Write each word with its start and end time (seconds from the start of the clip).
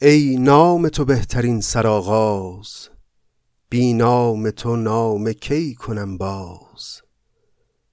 ای 0.00 0.36
نام 0.36 0.88
تو 0.88 1.04
بهترین 1.04 1.60
سرآغاز 1.60 2.88
بی 3.68 3.92
نام 3.92 4.50
تو 4.50 4.76
نام 4.76 5.32
کی 5.32 5.74
کنم 5.74 6.18
باز؟ 6.18 7.02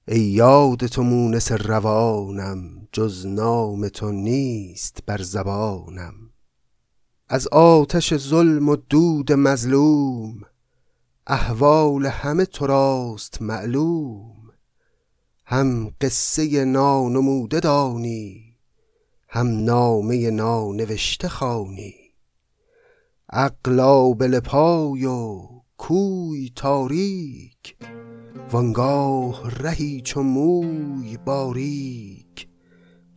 ای 0.07 0.19
یاد 0.19 0.85
تو 0.85 1.03
مونس 1.03 1.51
روانم 1.51 2.87
جز 2.91 3.25
نام 3.25 3.87
تو 3.87 4.11
نیست 4.11 4.99
بر 5.05 5.21
زبانم. 5.21 6.13
از 7.27 7.47
آتش 7.47 8.17
ظلم 8.17 8.69
و 8.69 8.75
دود 8.75 9.31
مظلوم 9.31 10.41
احوال 11.27 12.05
همه 12.05 12.45
تو 12.45 12.67
راست 12.67 13.41
معلوم. 13.41 14.51
هم 15.45 15.93
قصه 16.01 16.65
نانموده 16.65 17.59
دانی 17.59 18.44
هم 19.27 19.47
نامه 19.47 20.31
نانوشته 20.31 21.27
خوانی. 21.27 21.95
عقل 23.29 23.79
آبله 23.79 24.39
پای 24.39 25.05
و 25.05 25.47
کوی 25.77 26.51
تاریک 26.55 27.77
وانگاه 28.51 29.49
رهی 29.49 30.01
چو 30.01 30.23
موی 30.23 31.17
باریک. 31.17 32.47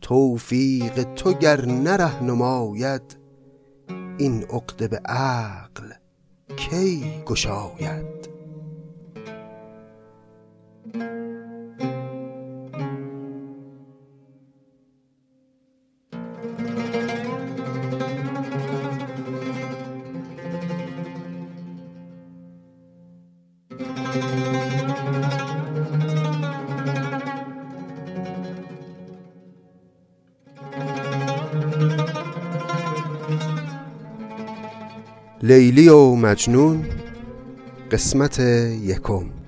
توفیق 0.01 1.13
تو 1.13 1.33
گر 1.33 1.65
نه 1.65 1.97
ره 1.97 2.23
نماید 2.23 3.17
این 4.17 4.43
عقده 4.43 4.87
به 4.87 4.97
عقل 5.05 5.91
کی 6.57 7.23
گشاید؟ 7.25 8.18
لیلی 35.49 35.89
و 35.89 36.15
مجنون 36.15 36.85
قسمت 37.91 38.39
یکم. 38.83 39.38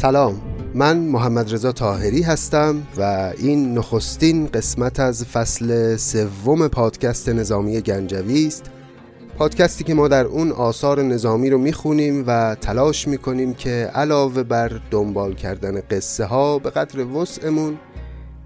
سلام. 0.00 0.40
من 0.74 0.98
محمد 0.98 1.54
رضا 1.54 1.72
تاهری 1.72 2.22
هستم 2.22 2.82
و 2.96 3.32
این 3.38 3.74
نخستین 3.78 4.46
قسمت 4.46 5.00
از 5.00 5.24
فصل 5.24 5.96
سوم 5.96 6.68
پادکست 6.68 7.28
نظامی 7.28 7.80
گنجوی 7.80 8.46
است. 8.46 8.70
پادکستی 9.38 9.84
که 9.84 9.94
ما 9.94 10.08
در 10.08 10.24
اون 10.24 10.52
آثار 10.52 11.02
نظامی 11.02 11.50
رو 11.50 11.58
می‌خونیم 11.58 12.24
و 12.26 12.56
تلاش 12.60 13.08
می‌کنیم 13.08 13.54
که 13.54 13.70
علاوه 13.94 14.42
بر 14.42 14.80
دنبال 14.90 15.34
کردن 15.34 15.80
قصه 15.80 16.24
ها 16.24 16.58
به 16.58 16.70
قدر 16.70 17.06
وسعمون 17.06 17.78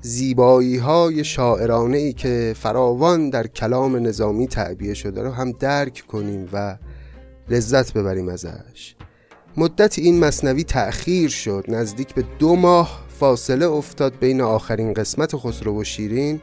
زیبایی 0.01 0.77
های 0.77 1.25
شاعرانه 1.25 1.99
ای 1.99 2.13
که 2.13 2.55
فراوان 2.57 3.31
در 3.31 3.47
کلام 3.47 3.97
نظامی 3.97 4.47
تعبیه 4.47 4.95
شده 4.95 5.23
رو 5.23 5.31
هم 5.31 5.53
درک 5.53 6.05
کنیم 6.09 6.49
و 6.53 6.77
لذت 7.49 7.93
ببریم 7.93 8.29
ازش. 8.29 8.95
مدت 9.57 9.99
این 9.99 10.21
مصنوی 10.21 10.65
تأخیر 10.65 11.31
شد. 11.31 11.65
نزدیک 11.69 12.15
به 12.15 12.25
دو 12.39 12.57
ماه 12.57 13.05
فاصله 13.21 13.67
افتاد 13.67 14.19
بین 14.19 14.41
آخرین 14.41 14.95
قسمت 14.95 15.37
خسرو 15.37 15.81
و 15.81 15.85
شیرین 15.85 16.41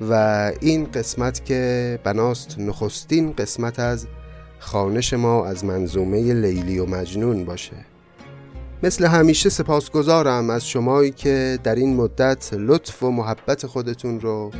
و 0.00 0.12
این 0.60 0.84
قسمت 0.84 1.44
که 1.44 1.98
بناست 2.04 2.58
نخستین 2.58 3.32
قسمت 3.32 3.80
از 3.80 4.06
خانش 4.58 5.12
ما 5.12 5.46
از 5.46 5.64
منظومه 5.64 6.34
لیلی 6.34 6.78
و 6.78 6.86
مجنون 6.86 7.44
باشه. 7.44 7.76
مثل 8.82 9.06
همیشه 9.06 9.48
سپاسگزارم 9.48 10.50
از 10.50 10.68
شمایی 10.68 11.10
که 11.10 11.58
در 11.64 11.74
این 11.74 11.96
مدت 11.96 12.50
لطف 12.52 13.02
و 13.02 13.10
محبت 13.10 13.66
خودتون 13.66 14.20
رو 14.20 14.50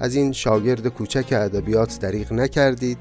از 0.00 0.14
این 0.14 0.32
شاگرد 0.32 0.88
کوچک 0.88 1.32
ادبیات 1.32 1.98
دریغ 2.00 2.32
نکردید. 2.32 2.98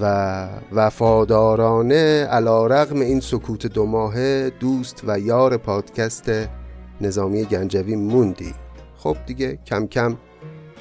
و 0.00 0.48
وفادارانه 0.72 2.24
علا 2.24 2.66
رغم 2.66 3.00
این 3.00 3.20
سکوت 3.20 3.66
دو 3.66 3.86
ماهه 3.86 4.52
دوست 4.60 5.02
و 5.06 5.18
یار 5.18 5.56
پادکست 5.56 6.30
نظامی 7.00 7.44
گنجوی 7.44 7.96
موندی. 7.96 8.54
خب 8.96 9.16
دیگه 9.26 9.58
کم 9.66 9.86
کم 9.86 10.16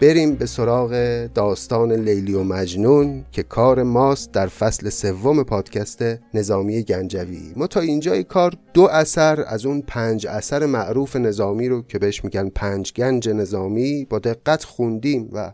بریم 0.02 0.36
به 0.36 0.46
سراغ 0.46 0.92
داستان 1.34 1.92
لیلی 1.92 2.34
و 2.34 2.44
مجنون 2.44 3.26
که 3.32 3.44
کار 3.44 3.84
ماست 3.84 4.32
در 4.32 4.48
فصل 4.48 4.90
سوم 4.90 5.44
پادکست 5.44 6.04
نظامی 6.34 6.84
گنجوی. 6.84 7.54
ما 7.56 7.68
تا 7.68 7.80
اینجای 7.80 8.24
کار 8.24 8.54
دو 8.74 8.84
اثر 8.84 9.44
از 9.48 9.66
اون 9.66 9.82
پنج 9.82 10.28
اثر 10.28 10.66
معروف 10.66 11.16
نظامی 11.16 11.68
رو 11.70 11.82
که 11.82 12.00
بهش 12.00 12.24
میگن 12.24 12.50
پنج 12.50 12.94
گنج 12.94 13.30
نظامی 13.30 14.08
با 14.10 14.20
دقت 14.20 14.64
خوندیم 14.64 15.30
و 15.34 15.52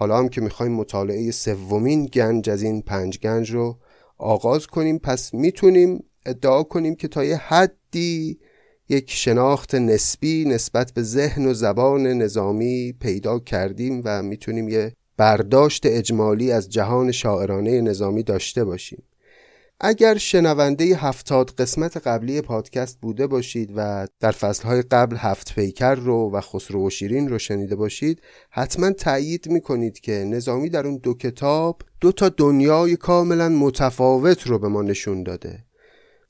حالا 0.00 0.18
هم 0.18 0.28
که 0.28 0.40
می‌خوایم 0.40 0.72
مطالعه 0.72 1.30
سومین 1.30 2.06
گنج 2.06 2.50
از 2.50 2.62
این 2.62 2.82
پنج 2.82 3.18
گنج 3.18 3.50
رو 3.50 3.78
آغاز 4.18 4.66
کنیم 4.66 4.98
پس 4.98 5.34
می‌تونیم 5.34 6.04
ادعا 6.26 6.62
کنیم 6.62 6.94
که 6.94 7.08
تا 7.08 7.24
یه 7.24 7.36
حدی 7.36 8.38
یک 8.88 9.10
شناخت 9.10 9.74
نسبی 9.74 10.44
نسبت 10.44 10.92
به 10.92 11.02
ذهن 11.02 11.46
و 11.46 11.54
زبان 11.54 12.06
نظامی 12.06 12.92
پیدا 13.00 13.38
کردیم 13.38 14.02
و 14.04 14.22
می‌تونیم 14.22 14.68
یه 14.68 14.92
برداشت 15.16 15.86
اجمالی 15.86 16.52
از 16.52 16.68
جهان 16.68 17.12
شاعرانه 17.12 17.80
نظامی 17.80 18.22
داشته 18.22 18.64
باشیم. 18.64 19.02
اگر 19.80 20.16
شنونده 20.16 20.84
هفتاد 20.84 21.50
قسمت 21.50 21.96
قبلی 21.96 22.40
پادکست 22.40 22.98
بوده 23.00 23.26
باشید 23.26 23.72
و 23.76 24.08
در 24.20 24.30
فصلهای 24.30 24.82
قبل 24.82 25.16
هفت 25.16 25.54
پیکر 25.54 25.94
رو 25.94 26.30
و 26.32 26.40
خسرو 26.40 26.86
و 26.86 26.90
شیرین 26.90 27.28
رو 27.28 27.38
شنیده 27.38 27.76
باشید 27.76 28.22
حتما 28.50 28.90
تأیید 28.90 29.48
می‌کنید 29.48 30.00
که 30.00 30.12
نظامی 30.12 30.70
در 30.70 30.86
اون 30.86 30.96
دو 30.96 31.14
کتاب 31.14 31.82
دو 32.00 32.12
تا 32.12 32.28
دنیای 32.28 32.96
کاملا 32.96 33.48
متفاوت 33.48 34.46
رو 34.46 34.58
به 34.58 34.68
ما 34.68 34.82
نشون 34.82 35.22
داده. 35.22 35.64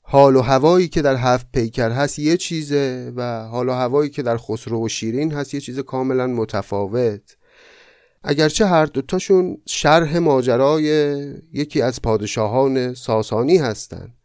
حال 0.01 0.35
و 0.35 0.41
هوایی 0.41 0.87
که 0.87 1.01
در 1.01 1.15
هفت 1.15 1.47
پیکر 1.53 1.91
هست 1.91 2.19
یه 2.19 2.37
چیزه 2.37 3.13
و 3.15 3.47
حال 3.47 3.69
و 3.69 3.71
هوایی 3.71 4.09
که 4.09 4.21
در 4.21 4.37
خسرو 4.37 4.85
و 4.85 4.87
شیرین 4.87 5.31
هست 5.31 5.53
یه 5.53 5.59
چیز 5.59 5.79
کاملا 5.79 6.27
متفاوت. 6.27 7.37
اگرچه 8.23 8.65
هر 8.65 8.85
دوتاشون 8.85 9.57
شرح 9.65 10.17
ماجرای 10.17 10.87
یکی 11.53 11.81
از 11.81 12.01
پادشاهان 12.01 12.93
ساسانی 12.93 13.57
هستند. 13.57 14.15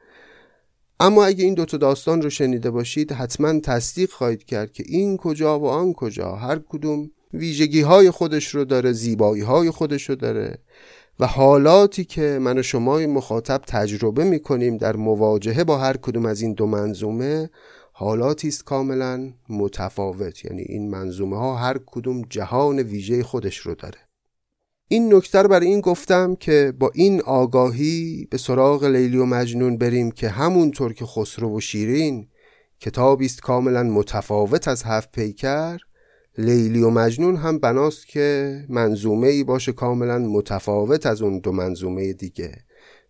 اما 1.00 1.24
اگه 1.24 1.44
این 1.44 1.54
دوتا 1.54 1.76
داستان 1.76 2.22
رو 2.22 2.30
شنیده 2.30 2.70
باشید 2.70 3.12
حتما 3.12 3.60
تصدیق 3.60 4.10
خواهید 4.10 4.44
کرد 4.44 4.72
که 4.72 4.84
این 4.86 5.16
کجا 5.16 5.60
و 5.60 5.66
آن 5.68 5.92
کجا 5.92 6.32
هر 6.32 6.58
کدوم 6.68 7.10
ویژگی 7.34 7.80
های 7.80 8.10
خودش 8.10 8.54
رو 8.54 8.64
داره 8.64 8.92
زیبایی 8.92 9.42
های 9.42 9.70
خودش 9.70 10.08
رو 10.08 10.14
داره 10.14 10.58
و 11.20 11.26
حالاتی 11.26 12.04
که 12.04 12.38
من 12.40 12.58
و 12.58 12.62
شما 12.62 12.98
مخاطب 12.98 13.62
تجربه 13.66 14.24
می‌کنیم 14.24 14.76
در 14.76 14.96
مواجهه 14.96 15.64
با 15.64 15.78
هر 15.78 15.96
کدوم 15.96 16.26
از 16.26 16.40
این 16.40 16.52
دو 16.52 16.66
منظومه 16.66 17.50
حالاتی 17.96 18.48
است 18.48 18.64
کاملا 18.64 19.32
متفاوت. 19.48 20.44
یعنی 20.44 20.62
این 20.62 20.90
منظومه 20.90 21.38
ها 21.38 21.56
هر 21.56 21.78
کدوم 21.86 22.22
جهان 22.30 22.78
ویژه 22.78 23.22
خودش 23.22 23.56
رو 23.56 23.74
داره. 23.74 23.98
این 24.88 25.14
نکته 25.14 25.42
رو 25.42 25.48
برای 25.48 25.66
این 25.66 25.80
گفتم 25.80 26.34
که 26.34 26.72
با 26.78 26.90
این 26.94 27.20
آگاهی 27.20 28.28
به 28.30 28.38
سراغ 28.38 28.84
لیلی 28.84 29.16
و 29.16 29.24
مجنون 29.24 29.78
بریم 29.78 30.10
که 30.10 30.28
همونطور 30.28 30.92
که 30.92 31.04
خسرو 31.06 31.56
و 31.56 31.60
شیرین 31.60 32.28
کتابی 32.80 33.26
است 33.26 33.40
کاملا 33.40 33.82
متفاوت 33.82 34.68
از 34.68 34.82
هفت 34.82 35.12
پیکر 35.12 35.78
لیلی 36.38 36.82
و 36.82 36.90
مجنون 36.90 37.36
هم 37.36 37.58
بناست 37.58 38.06
که 38.06 38.58
منظومه 38.68 39.28
ای 39.28 39.44
باشه 39.44 39.72
کاملا 39.72 40.18
متفاوت 40.18 41.06
از 41.06 41.22
اون 41.22 41.38
دو 41.38 41.52
منظومه 41.52 42.12
دیگه. 42.12 42.63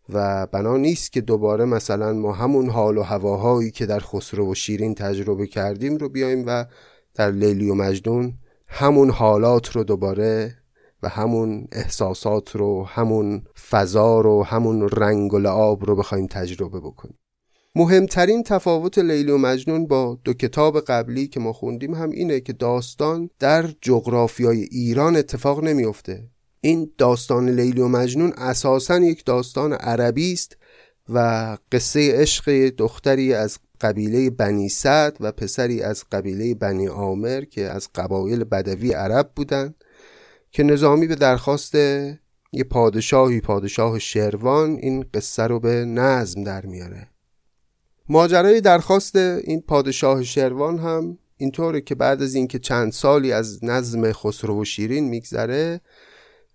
و 0.08 0.46
بنا 0.46 0.76
نیست 0.76 1.12
که 1.12 1.20
دوباره 1.20 1.64
مثلا 1.64 2.12
ما 2.12 2.32
همون 2.32 2.70
حال 2.70 2.98
و 2.98 3.02
هواهایی 3.02 3.70
که 3.70 3.86
در 3.86 4.00
خسرو 4.00 4.50
و 4.50 4.54
شیرین 4.54 4.94
تجربه 4.94 5.46
کردیم 5.46 5.96
رو 5.96 6.08
بیایم 6.08 6.44
و 6.46 6.64
در 7.14 7.30
لیلی 7.30 7.70
و 7.70 7.74
مجنون 7.74 8.34
همون 8.68 9.10
حالات 9.10 9.76
رو 9.76 9.84
دوباره 9.84 10.54
و 11.02 11.08
همون 11.08 11.68
احساسات 11.72 12.56
رو 12.56 12.84
همون 12.84 13.42
فضا 13.70 14.20
رو 14.20 14.44
همون 14.44 14.88
رنگ 14.88 15.34
و 15.34 15.38
لعاب 15.38 15.84
رو 15.84 15.96
بخوایم 15.96 16.26
تجربه 16.26 16.80
بکنیم. 16.80 17.18
مهمترین 17.76 18.42
تفاوت 18.42 18.98
لیلی 18.98 19.30
و 19.30 19.38
مجنون 19.38 19.86
با 19.86 20.18
دو 20.24 20.32
کتاب 20.32 20.80
قبلی 20.80 21.28
که 21.28 21.40
ما 21.40 21.52
خوندیم 21.52 21.94
هم 21.94 22.10
اینه 22.10 22.40
که 22.40 22.52
داستان 22.52 23.30
در 23.38 23.70
جغرافیای 23.82 24.62
ایران 24.62 25.16
اتفاق 25.16 25.64
نمیافته. 25.64 26.28
این 26.64 26.90
داستان 26.98 27.48
لیلی 27.48 27.80
و 27.80 27.88
مجنون 27.88 28.32
اساسا 28.36 28.98
یک 28.98 29.24
داستان 29.24 29.72
عربی 29.72 30.32
است 30.32 30.56
و 31.08 31.58
قصه 31.72 32.12
عشق 32.14 32.68
دختری 32.68 33.34
از 33.34 33.58
قبیله 33.80 34.30
بنی 34.30 34.68
سعد 34.68 35.16
و 35.20 35.32
پسری 35.32 35.82
از 35.82 36.04
قبیله 36.12 36.54
بنی 36.54 36.86
عامر 36.86 37.44
که 37.44 37.62
از 37.62 37.88
قبایل 37.94 38.44
بدوی 38.44 38.92
عرب 38.92 39.30
بودند 39.36 39.84
که 40.50 40.62
نظامی 40.62 41.06
به 41.06 41.14
درخواست 41.14 41.74
یه 41.74 42.64
پادشاهی 42.70 43.40
پادشاه 43.40 43.98
شروان 43.98 44.70
این 44.70 45.04
قصه 45.14 45.42
رو 45.42 45.60
به 45.60 45.84
نظم 45.84 46.44
در 46.44 46.66
میاره. 46.66 47.08
ماجرای 48.08 48.60
درخواست 48.60 49.16
این 49.16 49.60
پادشاه 49.60 50.22
شروان 50.22 50.78
هم 50.78 51.18
اینطوره 51.36 51.80
که 51.80 51.94
بعد 51.94 52.22
از 52.22 52.34
اینکه 52.34 52.58
چند 52.58 52.92
سالی 52.92 53.32
از 53.32 53.64
نظم 53.64 54.12
خسرو 54.12 54.60
و 54.60 54.64
شیرین 54.64 55.08
میگذره 55.08 55.80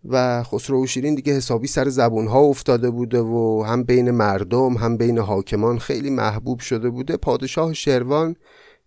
و 0.05 0.43
خسرو 0.43 0.83
و 0.83 0.87
شیرین 0.87 1.15
دیگه 1.15 1.33
حسابی 1.33 1.67
سر 1.67 1.89
زبون 1.89 2.27
ها 2.27 2.39
افتاده 2.39 2.89
بوده 2.89 3.19
و 3.21 3.63
هم 3.67 3.83
بین 3.83 4.11
مردم 4.11 4.73
هم 4.73 4.97
بین 4.97 5.17
حاکمان 5.17 5.79
خیلی 5.79 6.09
محبوب 6.09 6.59
شده 6.59 6.89
بوده. 6.89 7.17
پادشاه 7.17 7.73
شروان 7.73 8.35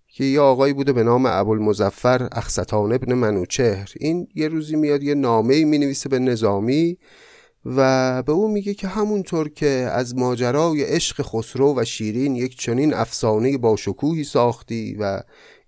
که 0.09 0.25
یه 0.25 0.41
آقایی 0.41 0.73
بوده 0.73 0.93
به 0.93 1.03
نام 1.03 1.27
ابوالمظفر 1.27 2.29
اخستان 2.33 2.93
ابن 2.93 3.15
منوچهر. 3.15 3.93
این 4.01 4.29
یه 4.35 4.49
روزی 4.49 4.77
میاد 4.77 5.03
یه 5.03 5.15
نامه 5.15 5.65
می 5.65 5.79
نویسه 5.79 6.09
به 6.09 6.19
نظامی 6.19 6.99
و 7.65 8.23
به 8.23 8.33
او 8.33 8.49
میگه 8.49 8.75
که 8.75 8.89
همونطور 8.89 9.49
که 9.49 9.67
از 9.67 10.17
ماجرای 10.17 10.85
عشق 10.85 11.23
خسرو 11.23 11.75
و 11.81 11.85
شیرین 11.85 12.37
یک 12.37 12.59
چنین 12.59 12.95
افسانه 12.95 13.59
با 13.59 13.77
شکوهی 13.77 14.25
ساختی 14.25 14.97
و 15.01 15.23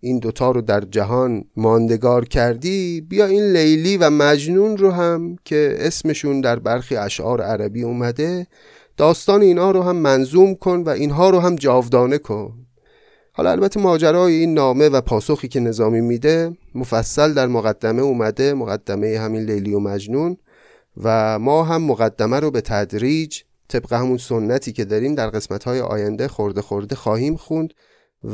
این 0.05 0.19
دوتا 0.19 0.51
رو 0.51 0.61
در 0.61 0.81
جهان 0.81 1.45
ماندگار 1.57 2.25
کردی 2.25 3.01
بیا 3.01 3.27
این 3.27 3.53
لیلی 3.53 3.97
و 3.97 4.11
مجنون 4.11 4.77
رو 4.77 4.91
هم 4.91 5.37
که 5.45 5.77
اسمشون 5.79 6.41
در 6.41 6.59
برخی 6.59 6.97
اشعار 6.97 7.41
عربی 7.43 7.83
اومده 7.83 8.47
داستان 8.97 9.43
اینا 9.43 9.71
رو 9.71 9.83
هم 9.83 9.97
منظوم 9.97 10.55
کن 10.55 10.81
و 10.81 10.89
اینها 10.89 11.31
رو 11.31 11.41
هم 11.41 11.57
جاودانه 11.57 12.19
کن. 12.19 12.53
حالا 13.33 13.51
البته 13.51 13.81
ماجرای 13.81 14.33
این 14.33 14.55
نامه 14.55 14.89
و 14.89 15.01
پاسخی 15.01 15.49
که 15.49 15.61
نظامی 15.61 16.01
میده 16.01 16.57
مفصل 16.75 17.35
در 17.35 17.47
مقدمه 17.47 18.03
اومده 18.03 18.55
مقدمه 18.55 19.19
همین 19.19 19.43
لیلی 19.43 19.75
و 19.75 19.79
مجنون 19.79 20.37
و 21.03 21.39
ما 21.39 21.65
هم 21.65 21.83
مقدمه 21.83 22.41
رو 22.41 22.51
به 22.51 22.61
تدریج 22.61 23.41
طبق 23.69 23.93
همون 23.93 24.19
سنتی 24.19 24.73
که 24.73 24.85
داریم 24.85 25.15
در 25.15 25.31
قسمت 25.31 25.65
های 25.65 25.81
آینده 25.81 26.29
خورده 26.29 26.63
خورده 26.63 26.95
خواهیم 26.95 27.37
خوند 27.37 27.75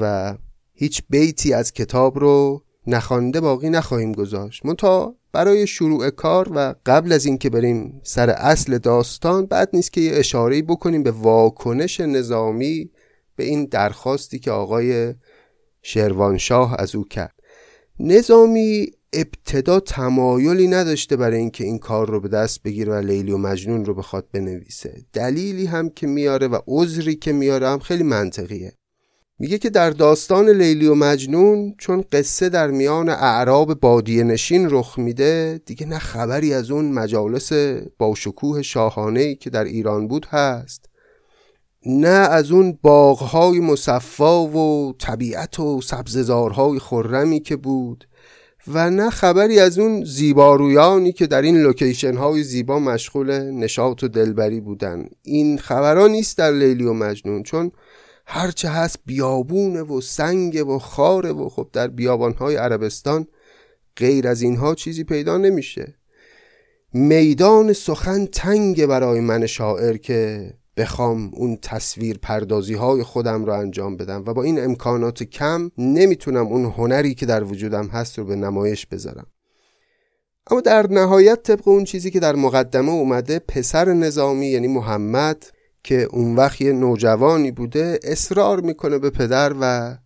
و 0.00 0.34
هیچ 0.80 1.02
بیتی 1.10 1.52
از 1.52 1.72
کتاب 1.72 2.18
رو 2.18 2.62
نخوانده 2.86 3.40
باقی 3.40 3.70
نخواهیم 3.70 4.12
گذاشت. 4.12 4.62
تا 4.78 5.14
برای 5.32 5.66
شروع 5.66 6.10
کار 6.10 6.48
و 6.54 6.74
قبل 6.86 7.12
از 7.12 7.26
اینکه 7.26 7.50
بریم 7.50 8.00
سر 8.02 8.30
اصل 8.30 8.78
داستان 8.78 9.46
بعد 9.46 9.70
نیست 9.72 9.92
که 9.92 10.00
یه 10.00 10.12
اشاره 10.14 10.62
بکنیم 10.62 11.02
به 11.02 11.10
واکنش 11.10 12.00
نظامی 12.00 12.90
به 13.36 13.44
این 13.44 13.64
درخواستی 13.64 14.38
که 14.38 14.50
آقای 14.50 15.14
شروانشاه 15.82 16.76
از 16.78 16.94
او 16.94 17.04
کرد. 17.04 17.34
نظامی 17.98 18.86
ابتدا 19.12 19.80
تمایلی 19.80 20.68
نداشته 20.68 21.16
برای 21.16 21.38
اینکه 21.38 21.64
این 21.64 21.78
کار 21.78 22.10
رو 22.10 22.20
به 22.20 22.28
دست 22.28 22.62
بگیره 22.62 22.92
و 22.92 22.96
لیلی 22.96 23.32
و 23.32 23.38
مجنون 23.38 23.84
رو 23.84 23.94
بخواد 23.94 24.26
بنویسه. 24.32 25.04
دلیلی 25.12 25.66
هم 25.66 25.90
که 25.90 26.06
میاره 26.06 26.48
و 26.48 26.58
عذری 26.66 27.14
که 27.14 27.32
میاره 27.32 27.68
هم 27.68 27.78
خیلی 27.78 28.02
منطقیه. 28.02 28.72
میگه 29.40 29.58
که 29.58 29.70
در 29.70 29.90
داستان 29.90 30.48
لیلی 30.48 30.86
و 30.86 30.94
مجنون 30.94 31.74
چون 31.78 32.04
قصه 32.12 32.48
در 32.48 32.70
میان 32.70 33.08
اعراب 33.08 33.74
بادیه 33.74 34.24
نشین 34.24 34.68
رخ 34.70 34.98
میده 34.98 35.60
دیگه 35.66 35.86
نه 35.86 35.98
خبری 35.98 36.54
از 36.54 36.70
اون 36.70 36.92
مجالس 36.92 37.52
با 37.98 38.14
شکوه 38.14 38.62
شاهانه 38.62 39.34
که 39.34 39.50
در 39.50 39.64
ایران 39.64 40.08
بود 40.08 40.26
هست 40.26 40.86
نه 41.86 42.08
از 42.08 42.50
اون 42.50 42.78
باغهای 42.82 43.60
مصفا 43.60 44.46
و 44.46 44.92
طبیعت 44.98 45.60
و 45.60 45.80
سبززارهای 45.80 46.78
خرمی 46.78 47.40
که 47.40 47.56
بود 47.56 48.04
و 48.68 48.90
نه 48.90 49.10
خبری 49.10 49.60
از 49.60 49.78
اون 49.78 50.04
زیبارویانی 50.04 51.12
که 51.12 51.26
در 51.26 51.42
این 51.42 51.62
لوکیشن 51.62 52.16
های 52.16 52.42
زیبا 52.42 52.78
مشغول 52.78 53.30
نشاط 53.40 54.02
و 54.02 54.08
دلبری 54.08 54.60
بودن. 54.60 55.04
این 55.22 55.58
خبران 55.58 56.10
نیست 56.10 56.38
در 56.38 56.50
لیلی 56.50 56.84
و 56.84 56.92
مجنون 56.92 57.42
چون 57.42 57.72
هرچه 58.32 58.68
هست 58.68 58.98
بیابونه 59.06 59.82
و 59.82 60.00
سنگ 60.00 60.68
و 60.68 60.78
خاره 60.78 61.32
و 61.32 61.48
خب 61.48 61.68
در 61.72 61.88
بیابان 61.88 62.32
های 62.32 62.56
عربستان 62.56 63.26
غیر 63.96 64.28
از 64.28 64.42
اینها 64.42 64.74
چیزی 64.74 65.04
پیدا 65.04 65.38
نمیشه. 65.38 65.94
میدان 66.92 67.72
سخن 67.72 68.26
تنگ 68.26 68.86
برای 68.86 69.20
من 69.20 69.46
شاعر 69.46 69.96
که 69.96 70.50
بخوام 70.76 71.30
اون 71.34 71.58
تصویر 71.62 72.18
پردازی 72.18 72.74
های 72.74 73.02
خودم 73.02 73.44
رو 73.44 73.52
انجام 73.52 73.96
بدم 73.96 74.24
و 74.26 74.34
با 74.34 74.42
این 74.42 74.64
امکانات 74.64 75.22
کم 75.22 75.70
نمی‌تونم 75.78 76.46
اون 76.46 76.64
هنری 76.64 77.14
که 77.14 77.26
در 77.26 77.44
وجودم 77.44 77.86
هست 77.86 78.18
رو 78.18 78.24
به 78.24 78.36
نمایش 78.36 78.86
بذارم. 78.86 79.26
اما 80.50 80.60
در 80.60 80.86
نهایت 80.86 81.42
طبق 81.42 81.68
اون 81.68 81.84
چیزی 81.84 82.10
که 82.10 82.20
در 82.20 82.36
مقدمه 82.36 82.90
اومده 82.90 83.38
پسر 83.38 83.92
نظامی 83.92 84.46
یعنی 84.46 84.68
محمد 84.68 85.46
که 85.82 86.08
اون 86.10 86.36
وقت 86.36 86.60
یه 86.60 86.72
نوجوانی 86.72 87.50
بوده 87.50 87.98
اصرار 88.02 88.60
می‌کنه 88.60 88.98
به 88.98 89.10
پدر 89.10 89.54
و 89.60 89.96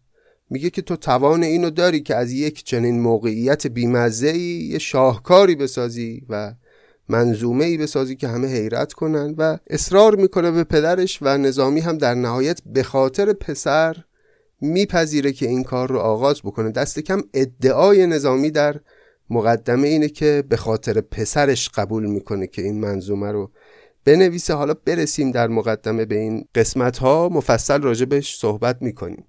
میگه 0.51 0.71
که 0.71 0.83
تو 0.83 0.97
توان 0.97 1.43
اینو 1.43 1.71
داری 1.71 2.01
که 2.01 2.17
از 2.17 2.33
یک 2.33 2.65
چنین 2.65 3.01
موقعیت 3.01 3.67
بیمزه 3.67 4.37
یه 4.39 4.79
شاهکاری 4.79 5.55
بسازی 5.55 6.23
و 6.29 6.55
منظومه 7.09 7.65
ای 7.65 7.79
بسازی 7.79 8.17
که 8.17 8.29
همه 8.29 8.49
حیرت 8.49 8.93
کنن 8.93 9.35
و 9.39 9.59
اصرار 9.67 10.17
می‌کنه 10.17 10.51
به 10.51 10.65
پدرش 10.65 11.19
و 11.23 11.39
نظامی 11.39 11.81
هم 11.81 11.99
در 11.99 12.15
نهایت 12.15 12.61
به 12.67 12.83
خاطر 12.83 13.33
پسر 13.33 13.97
میپذیره 14.61 15.33
که 15.33 15.49
این 15.49 15.65
کار 15.65 15.89
رو 15.89 15.99
آغاز 15.99 16.41
بکنه. 16.43 16.71
دست 16.71 16.99
کم 16.99 17.23
ادعای 17.35 18.07
نظامی 18.07 18.51
در 18.51 18.81
مقدمه 19.31 19.89
اینه 19.89 20.09
که 20.09 20.45
به 20.49 20.57
خاطر 20.57 21.01
پسرش 21.01 21.69
قبول 21.69 22.07
می‌کنه 22.07 22.47
که 22.47 22.63
این 22.63 22.81
منظومه 22.81 23.33
رو 23.33 23.51
بنویسه. 24.05 24.55
حالا 24.55 24.75
برسیم 24.75 25.31
در 25.31 25.49
مقدمه 25.49 26.05
به 26.05 26.19
این 26.19 26.45
قسمت 26.55 26.99
ها 26.99 27.29
مفصل 27.33 27.83
راجبش 27.83 28.39
صحبت 28.39 28.83
می‌کنیم. 28.83 29.25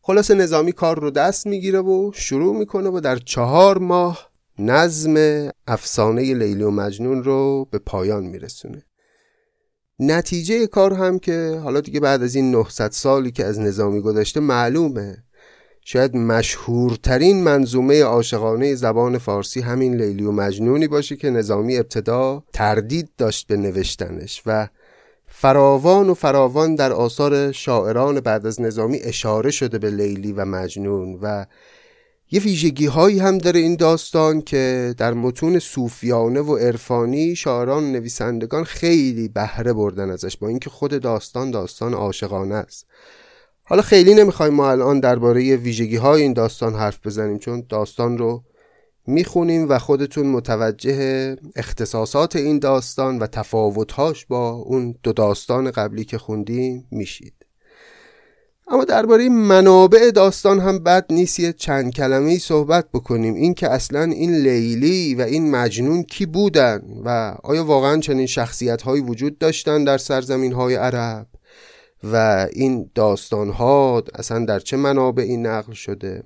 خلاص 0.00 0.30
نظامی 0.30 0.72
کار 0.72 1.00
رو 1.00 1.10
دست 1.10 1.46
می‌گیره 1.46 1.80
و 1.80 2.12
شروع 2.14 2.56
می‌کنه 2.56 2.88
و 2.88 3.00
در 3.00 3.16
چهار 3.16 3.78
ماه 3.78 4.30
نظم 4.58 5.48
افسانه 5.66 6.34
لیلی 6.34 6.62
و 6.62 6.70
مجنون 6.70 7.24
رو 7.24 7.68
به 7.70 7.78
پایان 7.78 8.24
میرسونه. 8.24 8.82
نتیجه 9.98 10.66
کار 10.66 10.92
هم 10.92 11.18
که 11.18 11.60
حالا 11.62 11.80
دیگه 11.80 12.00
بعد 12.00 12.22
از 12.22 12.34
این 12.34 12.50
900 12.50 12.90
سالی 12.90 13.30
که 13.30 13.44
از 13.44 13.60
نظامی 13.60 14.00
گذشته 14.00 14.40
معلومه. 14.40 15.24
شاید 15.88 16.16
مشهورترین 16.16 17.44
منظومه 17.44 18.02
عاشقانه 18.02 18.74
زبان 18.74 19.18
فارسی 19.18 19.60
همین 19.60 19.96
لیلی 19.96 20.24
و 20.24 20.32
مجنونی 20.32 20.88
باشه 20.88 21.16
که 21.16 21.30
نظامی 21.30 21.76
ابتدا 21.76 22.42
تردید 22.52 23.08
داشت 23.18 23.46
به 23.46 23.56
نوشتنش 23.56 24.42
و 24.46 24.68
فراوان 25.26 26.10
و 26.10 26.14
فراوان 26.14 26.74
در 26.74 26.92
آثار 26.92 27.52
شاعران 27.52 28.20
بعد 28.20 28.46
از 28.46 28.60
نظامی 28.60 28.98
اشاره 28.98 29.50
شده 29.50 29.78
به 29.78 29.90
لیلی 29.90 30.32
و 30.32 30.44
مجنون 30.44 31.18
و 31.22 31.46
یه 32.30 32.40
ویژگی 32.40 32.86
هایی 32.86 33.18
هم 33.18 33.38
داره 33.38 33.60
این 33.60 33.76
داستان 33.76 34.42
که 34.42 34.94
در 34.98 35.14
متون 35.14 35.58
صوفیانه 35.58 36.40
و 36.40 36.56
عرفانی 36.56 37.36
شاعران 37.36 37.84
و 37.84 37.92
نویسندگان 37.92 38.64
خیلی 38.64 39.28
بهره 39.28 39.72
بردن 39.72 40.10
ازش 40.10 40.36
با 40.36 40.48
اینکه 40.48 40.70
خود 40.70 41.02
داستان 41.02 41.50
داستان 41.50 41.94
عاشقانه 41.94 42.54
است. 42.54 42.86
حالا 43.68 43.82
خیلی 43.82 44.14
نمی‌خوایم 44.14 44.54
ما 44.54 44.70
الان 44.70 45.00
درباره 45.00 45.56
ویژگی 45.56 45.96
های 45.96 46.22
این 46.22 46.32
داستان 46.32 46.74
حرف 46.74 47.06
بزنیم 47.06 47.38
چون 47.38 47.66
داستان 47.68 48.18
رو 48.18 48.42
می‌خونیم 49.06 49.68
و 49.68 49.78
خودتون 49.78 50.26
متوجه 50.26 51.36
اختصاصات 51.56 52.36
این 52.36 52.58
داستان 52.58 53.18
و 53.18 53.26
تفاوتهاش 53.26 54.26
با 54.26 54.50
اون 54.50 54.94
دو 55.02 55.12
داستان 55.12 55.70
قبلی 55.70 56.04
که 56.04 56.18
خوندیم 56.18 56.86
میشید. 56.90 57.34
اما 58.68 58.84
درباره 58.84 59.28
منابع 59.28 60.10
داستان 60.10 60.60
هم 60.60 60.78
بد 60.78 61.06
نیست 61.10 61.40
یه 61.40 61.52
چند 61.52 61.92
کلمه 61.92 62.38
صحبت 62.38 62.88
بکنیم. 62.94 63.34
این 63.34 63.54
که 63.54 63.68
اصلا 63.68 64.02
این 64.02 64.36
لیلی 64.36 65.14
و 65.14 65.22
این 65.22 65.50
مجنون 65.50 66.02
کی 66.02 66.26
بودن 66.26 66.82
و 67.04 67.36
آیا 67.42 67.64
واقعا 67.64 68.00
چنین 68.00 68.26
شخصیت 68.26 68.82
هایی 68.82 69.02
وجود 69.02 69.38
داشتن 69.38 69.84
در 69.84 69.98
سرزمین 69.98 70.52
های 70.52 70.74
عرب؟ 70.74 71.26
و 72.04 72.46
این 72.52 72.90
داستان 72.94 73.50
ها 73.50 74.02
اصلا 74.14 74.44
در 74.44 74.60
چه 74.60 74.76
منابعی 74.76 75.36
نقل 75.36 75.72
شده؟ 75.72 76.22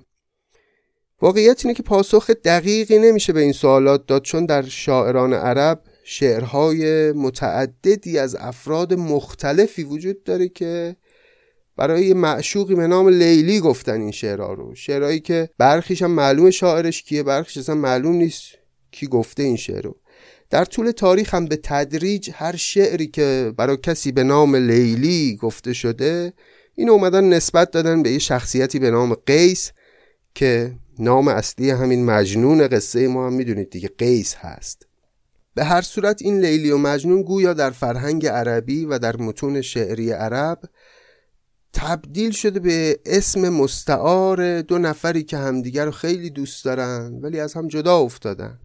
واقعیت 1.21 1.65
اینه 1.65 1.75
که 1.75 1.83
پاسخ 1.83 2.29
دقیقی 2.29 2.99
نمیشه 2.99 3.33
به 3.33 3.39
این 3.39 3.51
سوالات 3.51 4.05
داد 4.05 4.21
چون 4.21 4.45
در 4.45 4.61
شاعران 4.61 5.33
عرب 5.33 5.81
شعرهای 6.03 7.11
متعددی 7.11 8.17
از 8.17 8.35
افراد 8.35 8.93
مختلفی 8.93 9.83
وجود 9.83 10.23
داره 10.23 10.49
که 10.49 10.95
برای 11.77 12.13
معشوقی 12.13 12.75
به 12.75 12.87
نام 12.87 13.09
لیلی 13.09 13.59
گفتن 13.59 14.01
این 14.01 14.11
شعرها 14.11 14.53
رو. 14.53 14.75
شعرهایی 14.75 15.19
که 15.19 15.49
برخیش 15.57 16.01
هم 16.01 16.11
معلوم 16.11 16.49
شاعرش 16.49 17.03
کیه 17.03 17.23
برخیش 17.23 17.57
اصلا 17.57 17.75
معلوم 17.75 18.15
نیست 18.15 18.43
کی 18.91 19.07
گفته 19.07 19.43
این 19.43 19.55
شعر 19.55 19.81
رو. 19.81 19.95
در 20.51 20.65
طول 20.65 20.91
تاریخ 20.91 21.33
هم 21.33 21.45
به 21.45 21.59
تدریج 21.63 22.29
هر 22.33 22.55
شعری 22.55 23.07
که 23.07 23.53
برای 23.57 23.77
کسی 23.77 24.11
به 24.11 24.23
نام 24.23 24.55
لیلی 24.55 25.35
گفته 25.35 25.73
شده 25.73 26.33
این 26.75 26.89
اومدن 26.89 27.23
نسبت 27.23 27.71
دادن 27.71 28.03
به 28.03 28.11
یه 28.11 28.19
شخصیتی 28.19 28.79
به 28.79 28.91
نام 28.91 29.13
قیس 29.13 29.71
که 30.35 30.75
نام 30.99 31.27
اصلی 31.27 31.69
همین 31.69 32.05
مجنون 32.05 32.67
قصه 32.67 33.07
ما 33.07 33.27
هم 33.27 33.33
می‌دونید 33.33 33.69
دیگه 33.69 33.89
قیس 33.97 34.35
هست. 34.35 34.87
به 35.53 35.63
هر 35.63 35.81
صورت 35.81 36.21
این 36.21 36.39
لیلی 36.39 36.71
و 36.71 36.77
مجنون 36.77 37.21
گویا 37.21 37.53
در 37.53 37.69
فرهنگ 37.69 38.27
عربی 38.27 38.85
و 38.85 38.99
در 38.99 39.17
متون 39.17 39.61
شعری 39.61 40.11
عرب 40.11 40.59
تبدیل 41.73 42.31
شده 42.31 42.59
به 42.59 42.99
اسم 43.05 43.49
مستعار 43.49 44.61
دو 44.61 44.77
نفری 44.77 45.23
که 45.23 45.37
همدیگر 45.37 45.85
رو 45.85 45.91
خیلی 45.91 46.29
دوست 46.29 46.65
دارن 46.65 47.19
ولی 47.21 47.39
از 47.39 47.53
هم 47.53 47.67
جدا 47.67 47.97
افتادن. 47.97 48.59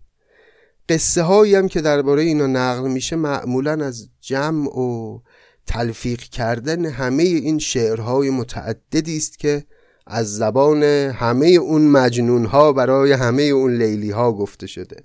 قصه 0.88 1.23
هایی 1.23 1.55
هم 1.55 1.69
که 1.69 1.81
درباره 1.81 2.23
اینا 2.23 2.47
نقل 2.47 2.88
میشه 2.88 3.16
معمولا 3.16 3.85
از 3.85 4.09
جمع 4.21 4.78
و 4.78 5.19
تلفیق 5.66 6.21
کردن 6.21 6.87
همه 6.87 7.23
این 7.23 7.59
شعرهای 7.59 8.31
متعددی 8.31 9.16
است 9.16 9.38
که 9.38 9.64
از 10.07 10.37
زبان 10.37 10.83
همه 10.83 11.47
اون 11.47 11.88
مجنون 11.88 12.45
ها 12.45 12.73
برای 12.73 13.12
همه 13.12 13.43
اون 13.43 13.76
لیلی 13.76 14.11
ها 14.11 14.33
گفته 14.33 14.66
شده. 14.66 14.97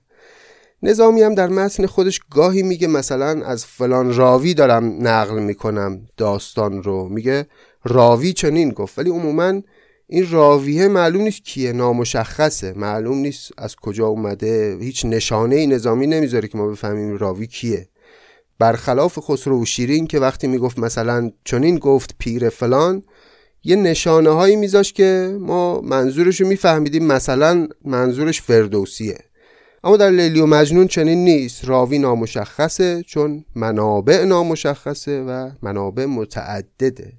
نظامی 0.83 1.21
هم 1.21 1.35
در 1.35 1.47
متن 1.47 1.85
خودش 1.85 2.19
گاهی 2.31 2.63
میگه 2.63 2.87
مثلا 2.87 3.45
از 3.45 3.65
فلان 3.65 4.15
راوی 4.15 4.53
دارم 4.53 5.07
نقل 5.07 5.39
می‌کنم 5.39 6.07
داستان 6.17 6.83
رو. 6.83 7.09
میگه 7.09 7.47
راوی 7.83 8.33
چنین 8.33 8.69
گفت 8.69 8.99
ولی 8.99 9.09
عموما 9.09 9.61
این 10.13 10.31
راویه 10.31 10.87
معلوم 10.87 11.21
نیست 11.21 11.43
کیه 11.43 11.73
نامشخصه 11.73 12.73
معلوم 12.73 13.17
نیست 13.17 13.51
از 13.57 13.75
کجا 13.75 14.07
اومده 14.07 14.77
هیچ 14.81 15.05
نشانه 15.05 15.55
ای 15.55 15.67
نظامی 15.67 16.07
نمی‌ذاره 16.07 16.47
که 16.47 16.57
ما 16.57 16.67
بفهمیم 16.67 17.17
راوی 17.17 17.47
کیه. 17.47 17.87
برخلاف 18.59 19.19
خسرو 19.19 19.61
و 19.61 19.65
شیرین 19.65 20.07
که 20.07 20.19
وقتی 20.19 20.47
می‌گفت 20.47 20.79
مثلا 20.79 21.31
چنین 21.43 21.77
گفت 21.77 22.15
پیر 22.19 22.49
فلان 22.49 23.03
یه 23.63 23.75
نشانه 23.75 24.29
هایی 24.29 24.55
میذاش 24.55 24.93
که 24.93 25.37
ما 25.39 25.81
منظورش 25.81 26.41
رو 26.41 26.47
میفهمیدیم 26.47 27.05
مثلا 27.05 27.67
منظورش 27.85 28.41
فردوسیه. 28.41 29.17
اما 29.83 29.97
در 29.97 30.09
لیلی 30.09 30.41
و 30.41 30.45
مجنون 30.45 30.87
چنین 30.87 31.23
نیست. 31.23 31.65
راوی 31.65 31.99
نامشخصه 31.99 33.03
چون 33.07 33.45
منابع 33.55 34.23
نامشخصه 34.23 35.21
و 35.21 35.49
منابع 35.61 36.05
متعدده. 36.05 37.13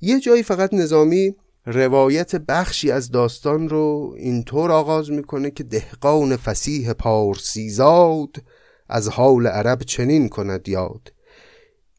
یه 0.00 0.20
جایی 0.20 0.42
فقط 0.42 0.74
نظامی 0.74 1.34
روایت 1.66 2.36
بخشی 2.36 2.90
از 2.90 3.10
داستان 3.10 3.68
رو 3.68 4.14
اینطور 4.18 4.72
آغاز 4.72 5.10
می‌کنه 5.10 5.50
که 5.50 5.64
دهقان 5.64 6.36
فسیح 6.36 6.92
پارسیزاد 6.92 8.36
از 8.88 9.08
حال 9.08 9.46
عرب 9.46 9.82
چنین 9.82 10.28
کند 10.28 10.68
یاد. 10.68 11.12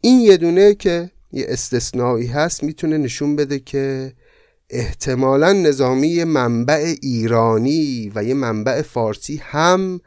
این 0.02 0.20
یه 0.20 0.38
دونه 0.38 0.76
که 0.76 1.12
یه 1.32 1.46
استثنایی 1.48 2.28
هست 2.28 2.64
می‌تونه 2.64 2.98
نشون 2.98 3.36
بده 3.36 3.60
که 3.60 4.14
احتمالا 4.70 5.54
نظامی 5.54 6.24
منبع 6.24 6.96
ایرانی 7.02 8.12
و 8.16 8.24
یه 8.24 8.34
منبع 8.34 8.82
فارسی 8.82 9.42
هم 9.44 10.02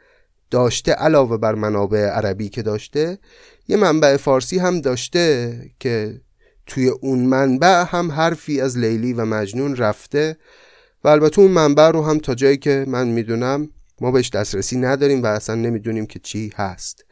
داشته 0.50 0.92
علاوه 0.92 1.36
بر 1.36 1.54
منابع 1.54 2.06
عربی 2.06 2.48
که 2.48 2.62
داشته 2.62 3.18
یه 3.68 3.76
منبع 3.76 4.16
فارسی 4.16 4.58
هم 4.58 4.80
داشته 4.80 5.56
که 5.80 6.20
توی 6.70 6.88
اون 6.88 7.18
منبع 7.18 7.84
هم 7.86 8.10
حرفی 8.12 8.60
از 8.60 8.78
لیلی 8.78 9.12
و 9.12 9.24
مجنون 9.24 9.76
رفته 9.76 10.36
و 11.04 11.08
البته 11.08 11.40
اون 11.40 11.50
منبع 11.50 11.90
رو 11.90 12.02
هم 12.02 12.18
تا 12.18 12.34
جایی 12.34 12.56
که 12.56 12.84
من 12.88 13.08
می‌دونم 13.08 13.68
ما 14.00 14.10
بهش 14.10 14.30
دسترسی 14.30 14.78
نداریم 14.78 15.22
و 15.22 15.26
اصلا 15.26 15.54
نمی‌دونیم 15.54 16.06
که 16.06 16.18
چی 16.18 16.52
هست. 16.54 17.04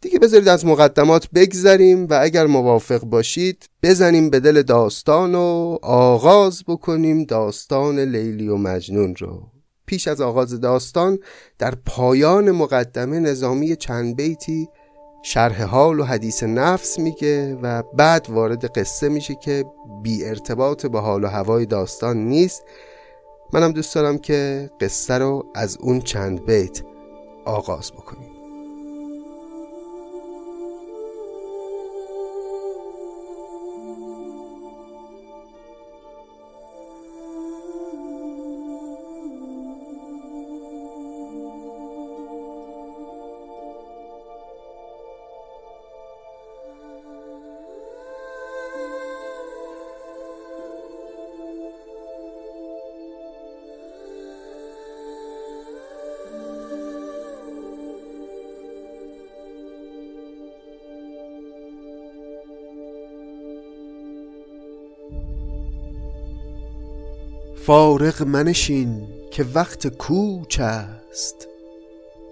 دیگه 0.00 0.18
بذارید 0.18 0.48
از 0.48 0.66
مقدمات 0.66 1.28
بگذریم 1.34 2.06
و 2.06 2.18
اگر 2.22 2.46
موافق 2.46 3.00
باشید 3.00 3.68
بزنیم 3.82 4.30
به 4.30 4.40
دل 4.40 4.62
داستان 4.62 5.34
و 5.34 5.78
آغاز 5.82 6.62
بکنیم 6.68 7.24
داستان 7.24 7.98
لیلی 7.98 8.48
و 8.48 8.56
مجنون 8.56 9.14
رو. 9.14 9.42
پیش 9.86 10.08
از 10.08 10.20
آغاز 10.20 10.60
داستان 10.60 11.18
در 11.58 11.74
پایان 11.86 12.50
مقدمه 12.50 13.18
نظامی 13.18 13.76
چند 13.76 14.16
بیتی 14.16 14.68
شرح 15.22 15.62
حال 15.62 16.00
و 16.00 16.04
حدیث 16.04 16.42
نفس 16.42 16.98
میگه 16.98 17.58
و 17.62 17.82
بعد 17.82 18.30
وارد 18.30 18.78
قصه 18.78 19.08
میشه 19.08 19.34
که 19.34 19.64
بی 20.02 20.24
ارتباط 20.24 20.86
با 20.86 21.00
حال 21.00 21.24
و 21.24 21.26
هوای 21.26 21.66
داستان 21.66 22.16
نیست. 22.16 22.64
منم 23.52 23.72
دوست 23.72 23.94
دارم 23.94 24.18
که 24.18 24.70
قصه 24.80 25.18
رو 25.18 25.46
از 25.54 25.78
اون 25.80 26.00
چند 26.00 26.46
بیت 26.46 26.82
آغاز 27.44 27.92
بکنیم. 27.92 28.29
فارغ 67.70 68.22
منشین 68.22 69.08
که 69.30 69.46
وقت 69.54 69.86
کوچ 69.86 70.60
است. 70.60 71.48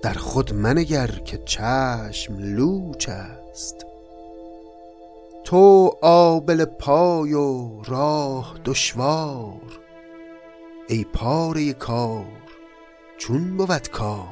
در 0.02 0.12
خود 0.12 0.54
منگر 0.54 1.06
که 1.06 1.38
چشم 1.44 2.36
لوچ 2.38 3.08
است. 3.08 3.76
تو 5.44 5.90
آبل 6.02 6.64
پای 6.64 7.32
و 7.32 7.82
راه 7.82 8.58
دشوار. 8.64 9.80
ای 10.88 11.04
پاره 11.04 11.72
کار 11.72 12.26
چون 13.18 13.56
بود 13.56 13.88
کار. 13.88 14.28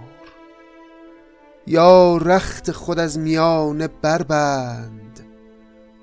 یا 1.66 2.16
رخت 2.16 2.72
خود 2.72 2.98
از 2.98 3.18
میانه 3.18 3.88
بربند 3.88 5.20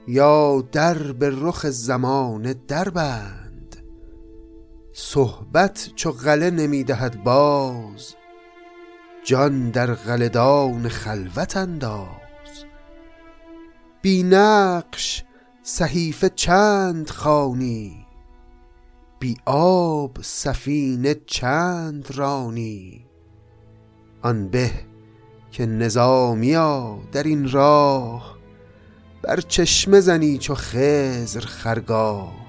یا 0.08 0.64
در 0.72 0.98
به 1.12 1.30
رخ 1.34 1.70
زمانه 1.70 2.56
دربند. 2.68 3.43
صحبت 4.94 5.90
چو 5.96 6.12
غله 6.12 6.52
نمی‌دهد 6.52 7.24
باز 7.24 8.16
جان 9.24 9.70
در 9.70 9.94
غلدان 9.94 10.90
خلوت 10.90 11.58
انداز. 11.58 12.66
بی 14.02 14.24
نقش 14.24 15.24
صحیفه 15.64 16.30
چند 16.30 17.10
خوانی 17.10 18.06
بی 19.20 19.38
آب 19.46 20.18
سفینه 20.22 21.16
چند 21.26 22.12
رانی. 22.16 23.06
آن 24.22 24.48
به 24.48 24.72
که 25.52 25.66
نظامیا 25.66 27.00
در 27.12 27.24
این 27.24 27.52
راه 27.52 28.38
بر 29.22 29.42
چشمه 29.42 30.00
زنی 30.00 30.38
چو 30.38 30.56
خضر 30.56 31.40
خرگاه. 31.40 32.43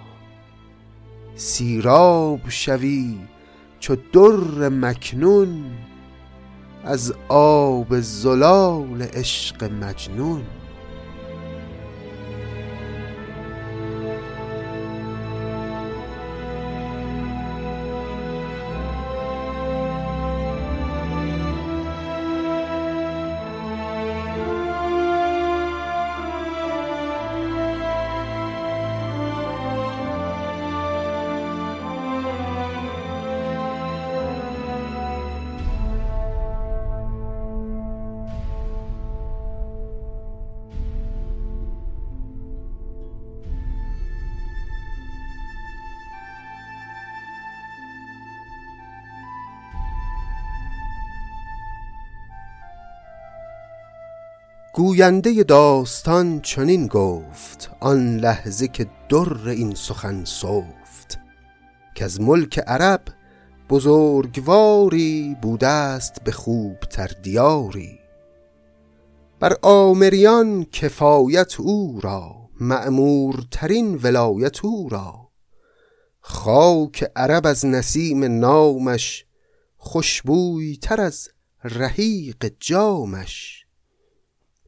سیراب 1.36 2.40
شوی 2.48 3.18
چو 3.80 3.96
در 4.12 4.68
مکنون 4.68 5.64
از 6.84 7.14
آب 7.28 8.00
زلال 8.00 9.02
عشق 9.02 9.64
مجنون. 9.64 10.42
گوینده 54.74 55.44
داستان 55.44 56.40
چنین 56.40 56.86
گفت 56.86 57.70
آن 57.80 58.16
لحظه 58.16 58.68
که 58.68 58.86
در 59.08 59.48
این 59.48 59.74
سخن 59.74 60.24
سفت 60.24 61.18
که 61.94 62.04
از 62.04 62.20
ملک 62.20 62.58
عرب 62.58 63.00
بزرگواری 63.70 65.36
بوده 65.42 65.66
است 65.66 66.24
به 66.24 66.32
خوب 66.32 66.80
تر 66.80 67.06
دیاری. 67.06 67.98
بر 69.40 69.56
آمریان 69.62 70.64
کفایت 70.64 71.60
او 71.60 72.00
را 72.02 72.34
معمورترین 72.60 74.00
ولایت 74.02 74.64
او 74.64 74.88
را. 74.88 75.28
خاک 76.20 77.10
عرب 77.16 77.46
از 77.46 77.66
نسیم 77.66 78.24
نامش 78.24 79.24
خوشبوی 79.76 80.76
تر 80.76 81.00
از 81.00 81.28
رحیق 81.64 82.52
جامش. 82.60 83.63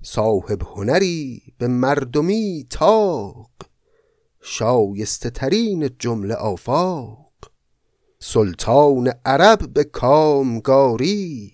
صاحب 0.09 0.63
هنری 0.63 1.43
به 1.59 1.69
مردمی 1.69 2.67
تاق 2.71 3.51
شایسته 4.41 5.31
ترین 5.31 5.91
جمله 5.99 6.35
آفاق. 6.35 7.33
سلطان 8.19 9.13
عرب 9.25 9.73
به 9.73 9.85
کامگاری 9.85 11.53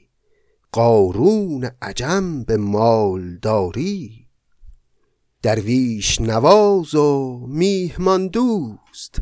قارون 0.72 1.70
عجم 1.82 2.42
به 2.42 2.56
مالداری. 2.56 4.28
درویش 5.42 6.20
نواز 6.20 6.94
و 6.94 7.40
میهمان 7.48 8.28
دوست 8.28 9.20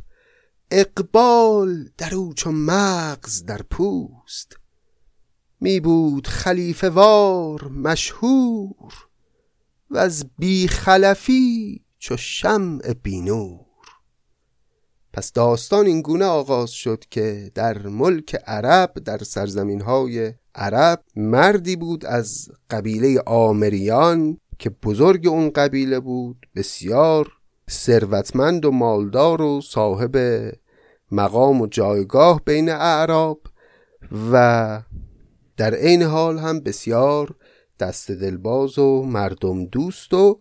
اقبال 0.70 1.88
در 1.98 2.14
او 2.14 2.34
چو 2.34 2.50
مغز 2.52 3.44
در 3.44 3.62
پوست. 3.62 4.56
می 5.60 5.80
بود 5.80 6.26
خلیفه 6.26 6.88
وار 6.90 7.68
مشهور 7.68 9.09
و 9.90 9.98
از 9.98 10.24
خلفی 10.68 11.80
چو 11.98 12.16
شمع 12.16 12.92
بینور. 13.02 13.60
پس 15.12 15.32
داستان 15.32 15.86
این 15.86 16.02
گونه 16.02 16.24
آغاز 16.24 16.70
شد 16.70 17.04
که 17.10 17.50
در 17.54 17.86
ملک 17.86 18.34
عرب 18.46 18.94
در 18.94 19.18
سرزمین 19.18 19.80
های 19.80 20.32
عرب 20.54 21.02
مردی 21.16 21.76
بود 21.76 22.04
از 22.04 22.48
قبیله 22.70 23.20
آمریان 23.26 24.38
که 24.58 24.70
بزرگ 24.70 25.26
اون 25.26 25.50
قبیله 25.50 26.00
بود 26.00 26.46
بسیار 26.56 27.32
ثروتمند 27.70 28.64
و 28.64 28.70
مالدار 28.70 29.42
و 29.42 29.60
صاحب 29.60 30.16
مقام 31.12 31.60
و 31.60 31.66
جایگاه 31.66 32.40
بین 32.44 32.68
اعراب 32.68 33.40
و 34.32 34.82
در 35.56 35.74
عین 35.74 36.02
حال 36.02 36.38
هم 36.38 36.60
بسیار 36.60 37.34
دست 37.80 38.10
دلباز 38.10 38.78
و 38.78 39.02
مردم 39.02 39.64
دوست 39.64 40.14
و 40.14 40.40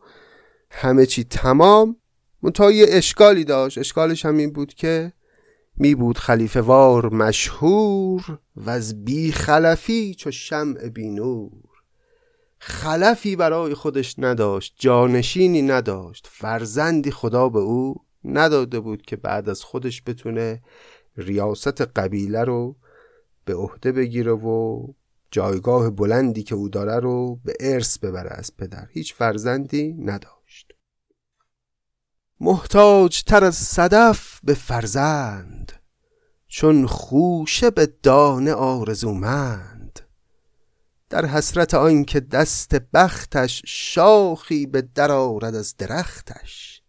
همه 0.71 1.05
چی 1.05 1.23
تمام. 1.23 1.95
منتها 2.41 2.71
یه 2.71 2.85
اشکالی 2.89 3.43
داشت. 3.43 3.77
اشکالش 3.77 4.25
هم 4.25 4.37
این 4.37 4.53
بود 4.53 4.73
که 4.73 5.13
می 5.75 5.95
بود 5.95 6.17
خلیفه 6.17 6.61
وار 6.61 7.13
مشهور 7.13 8.39
و 8.55 8.69
از 8.69 9.05
بی 9.05 9.31
خلفی 9.31 10.15
چو 10.15 10.31
شمع 10.31 10.89
بینور. 10.89 11.51
خلفی 12.59 13.35
برای 13.35 13.73
خودش 13.73 14.15
نداشت 14.17 14.75
جانشینی 14.77 15.61
نداشت 15.61 16.27
فرزندی 16.31 17.11
خدا 17.11 17.49
به 17.49 17.59
او 17.59 17.95
نداده 18.23 18.79
بود 18.79 19.01
که 19.01 19.15
بعد 19.15 19.49
از 19.49 19.63
خودش 19.63 20.03
بتونه 20.05 20.61
ریاست 21.17 21.81
قبیله 21.81 22.43
رو 22.43 22.75
به 23.45 23.55
عهده 23.55 23.91
بگیره 23.91 24.31
و 24.31 24.87
جایگاه 25.31 25.89
بلندی 25.89 26.43
که 26.43 26.55
او 26.55 26.69
داره 26.69 26.99
رو 26.99 27.39
به 27.45 27.53
ارث 27.59 27.97
ببره 27.97 28.29
از 28.29 28.57
پدر. 28.57 28.87
هیچ 28.91 29.13
فرزندی 29.13 29.93
نداشت. 29.93 30.71
محتاج 32.39 33.23
تر 33.23 33.43
از 33.43 33.55
صدف 33.55 34.39
به 34.43 34.53
فرزند 34.53 35.71
چون 36.47 36.87
خوشه 36.87 37.69
به 37.69 37.85
دانه 38.03 38.53
آرزومند. 38.53 39.99
در 41.09 41.25
حسرت 41.25 41.73
آن 41.73 42.05
که 42.05 42.19
دست 42.19 42.75
بختش 42.93 43.61
شاخی 43.65 44.65
به 44.65 44.81
در 44.81 45.11
آرد 45.11 45.55
از 45.55 45.77
درختش. 45.77 46.81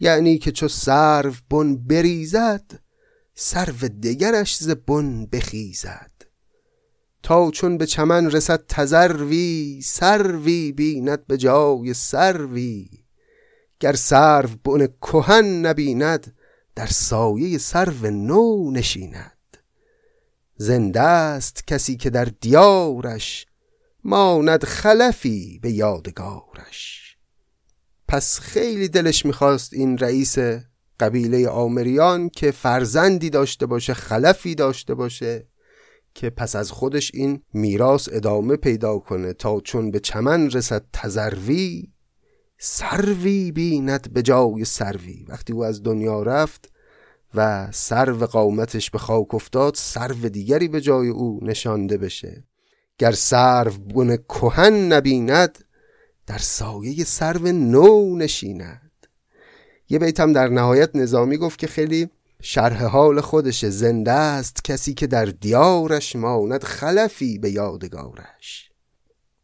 یعنی 0.00 0.38
که 0.38 0.52
چو 0.52 0.68
سرو 0.68 1.32
بن 1.50 1.76
بریزد 1.76 2.80
سرو 3.34 3.88
دگرش 3.88 4.56
ز 4.56 4.70
بن 4.70 5.26
بخیزد. 5.26 6.10
تا 7.24 7.50
چون 7.50 7.78
به 7.78 7.86
چمن 7.86 8.30
رسد 8.30 8.64
تزروی 8.68 9.80
سروی 9.84 10.72
بیند 10.72 11.26
به 11.26 11.36
جای 11.36 11.94
سروی. 11.94 12.88
گر 13.80 13.92
سرو 13.92 14.48
بن 14.64 14.86
کهن 14.86 15.66
نبیند 15.66 16.36
در 16.74 16.86
سایه 16.86 17.58
سرو 17.58 18.10
نو 18.10 18.70
نشیند. 18.70 19.56
زنده 20.56 21.00
است 21.00 21.66
کسی 21.66 21.96
که 21.96 22.10
در 22.10 22.24
دیارش 22.24 23.46
ماند 24.04 24.64
خلفی 24.64 25.58
به 25.62 25.70
یادگارش. 25.70 27.16
پس 28.08 28.40
خیلی 28.40 28.88
دلش 28.88 29.26
می‌خواست 29.26 29.72
این 29.72 29.98
رئیس 29.98 30.38
قبیله 31.00 31.48
آمریان 31.48 32.28
که 32.28 32.50
فرزندی 32.50 33.30
داشته 33.30 33.66
باشه 33.66 33.94
خلفی 33.94 34.54
داشته 34.54 34.94
باشه 34.94 35.53
که 36.14 36.30
پس 36.30 36.56
از 36.56 36.70
خودش 36.70 37.10
این 37.14 37.42
میراث 37.52 38.08
ادامه 38.12 38.56
پیدا 38.56 38.98
کنه 38.98 39.32
تا 39.32 39.60
چون 39.60 39.90
به 39.90 40.00
چمن 40.00 40.50
رسد 40.50 40.84
تزروی 40.92 41.94
سروی 42.58 43.52
بیند 43.52 44.12
به 44.12 44.22
جای 44.22 44.64
سروی. 44.64 45.24
وقتی 45.28 45.52
او 45.52 45.64
از 45.64 45.82
دنیا 45.82 46.22
رفت 46.22 46.70
و 47.34 47.68
سرو 47.72 48.26
قامتش 48.26 48.90
به 48.90 48.98
خاک 48.98 49.34
افتاد 49.34 49.74
سرو 49.74 50.28
دیگری 50.28 50.68
به 50.68 50.80
جای 50.80 51.08
او 51.08 51.40
نشانده 51.42 51.96
بشه. 51.96 52.44
گر 52.98 53.12
سرو 53.12 53.70
بن 53.70 54.16
کهن 54.16 54.92
نبیند 54.92 55.64
در 56.26 56.38
سایه 56.38 57.04
سرو 57.04 57.52
نو 57.52 58.16
نشیند. 58.16 59.06
یه 59.88 59.98
بیتم 59.98 60.32
در 60.32 60.48
نهایت 60.48 60.96
نظامی 60.96 61.36
گفت 61.36 61.58
که 61.58 61.66
خیلی 61.66 62.10
شرح 62.46 62.84
حال 62.84 63.20
خودش 63.20 63.64
زنده 63.64 64.12
است 64.12 64.64
کسی 64.64 64.94
که 64.94 65.06
در 65.06 65.24
دیارش 65.24 66.16
ماند 66.16 66.64
خلفی 66.64 67.38
به 67.38 67.50
یادگارش. 67.50 68.70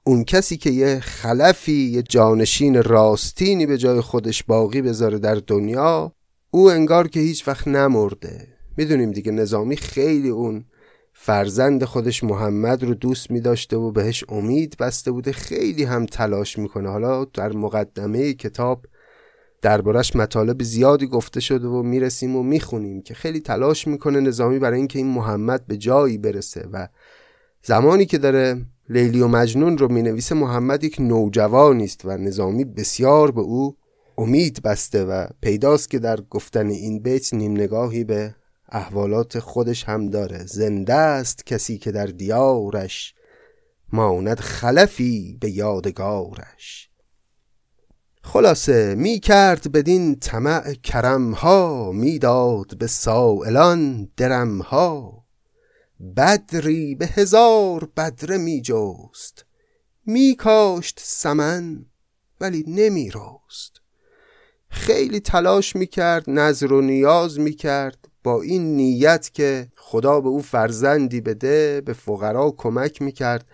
اون 0.04 0.24
کسی 0.24 0.56
که 0.56 0.70
یه 0.70 1.00
خلفی 1.00 1.72
یه 1.72 2.02
جانشین 2.02 2.82
راستینی 2.82 3.66
به 3.66 3.78
جای 3.78 4.00
خودش 4.00 4.42
باقی 4.42 4.82
بذاره 4.82 5.18
در 5.18 5.34
دنیا 5.34 6.12
او 6.50 6.70
انگار 6.70 7.08
که 7.08 7.20
هیچ 7.20 7.48
وقت 7.48 7.68
نمرده. 7.68 8.48
می‌دونیم 8.76 9.10
دیگه 9.10 9.32
نظامی 9.32 9.76
خیلی 9.76 10.28
اون 10.28 10.64
فرزند 11.12 11.84
خودش 11.84 12.24
محمد 12.24 12.82
رو 12.82 12.94
دوست 12.94 13.30
می 13.30 13.40
داشته 13.40 13.76
و 13.76 13.90
بهش 13.90 14.24
امید 14.28 14.76
بسته 14.80 15.10
بوده 15.10 15.32
خیلی 15.32 15.84
هم 15.84 16.06
تلاش 16.06 16.58
می‌کنه. 16.58 16.88
حالا 16.88 17.24
در 17.24 17.52
مقدمه 17.52 18.32
کتاب 18.32 18.86
دربارش 19.62 20.16
مطالب 20.16 20.62
زیادی 20.62 21.07
گفته 21.07 21.40
شده 21.40 21.68
و 21.68 21.83
می‌رسیم 21.83 22.37
و 22.37 22.42
می‌خونیم 22.42 23.03
که 23.03 23.14
خیلی 23.14 23.40
تلاش 23.40 23.87
می‌کنه 23.87 24.20
نظامی 24.20 24.59
برای 24.59 24.79
اینکه 24.79 24.99
این 24.99 25.09
محمد 25.09 25.66
به 25.66 25.77
جایی 25.77 26.18
برسه 26.18 26.68
و 26.73 26.88
زمانی 27.62 28.07
که 28.07 28.18
داره 28.18 28.66
لیلی 28.88 29.20
و 29.20 29.29
مجنون 29.29 29.79
رو 29.79 29.92
می‌نویسه 29.92 30.35
محمد 30.35 30.85
یک 30.85 30.96
نوجوانی 31.01 31.85
است 31.85 32.05
و 32.05 32.16
نظامی 32.16 32.64
بسیار 32.64 33.31
به 33.31 33.40
او 33.40 33.77
امید 34.18 34.62
بسته 34.62 35.05
و 35.05 35.27
پیداست 35.40 35.90
که 35.90 35.99
در 35.99 36.20
گفتن 36.20 36.66
این 36.66 37.03
بیت 37.03 37.35
نیم 37.35 37.53
نگاهی 37.53 38.05
به 38.05 38.35
احوالات 38.68 39.38
خودش 39.38 39.85
هم 39.85 40.07
داره. 40.07 40.46
زنده 40.46 40.94
است 40.94 41.46
کسی 41.46 41.79
که 41.79 41.92
در 41.92 42.07
دیارش 42.07 43.14
ماند 43.92 44.40
خلفی 44.40 45.38
به 45.40 45.51
یادگارش. 45.51 46.89
خلاصه 48.22 48.94
می 48.94 49.18
کرد 49.18 49.72
بدین 49.72 50.16
طمع 50.20 50.72
کرم 50.72 51.33
ها 51.33 51.92
می‌داد 51.92 52.78
به 52.78 52.87
سائلان 52.87 54.09
درم 54.16 54.62
ها 54.62 55.24
بدری 56.16 56.94
به 56.94 57.06
هزار 57.06 57.88
بدره 57.96 58.38
می 58.38 58.62
جست 58.62 59.44
می 60.06 60.35
کاشت 60.35 61.00
سمن 61.02 61.87
ولی 62.40 62.64
نمی 62.66 63.11
رست. 63.11 63.80
خیلی 64.68 65.20
تلاش 65.20 65.76
می 65.76 65.87
کرد 65.87 66.24
نظر 66.30 66.72
و 66.72 66.80
نیاز 66.80 67.38
می 67.38 67.52
کرد 67.52 68.09
با 68.24 68.42
این 68.42 68.76
نیت 68.76 69.30
که 69.33 69.68
خدا 69.76 70.20
به 70.20 70.28
او 70.28 70.42
فرزندی 70.42 71.20
بده 71.20 71.80
به 71.80 71.92
فقرا 71.92 72.54
کمک 72.56 73.02
می 73.02 73.12
کرد. 73.12 73.46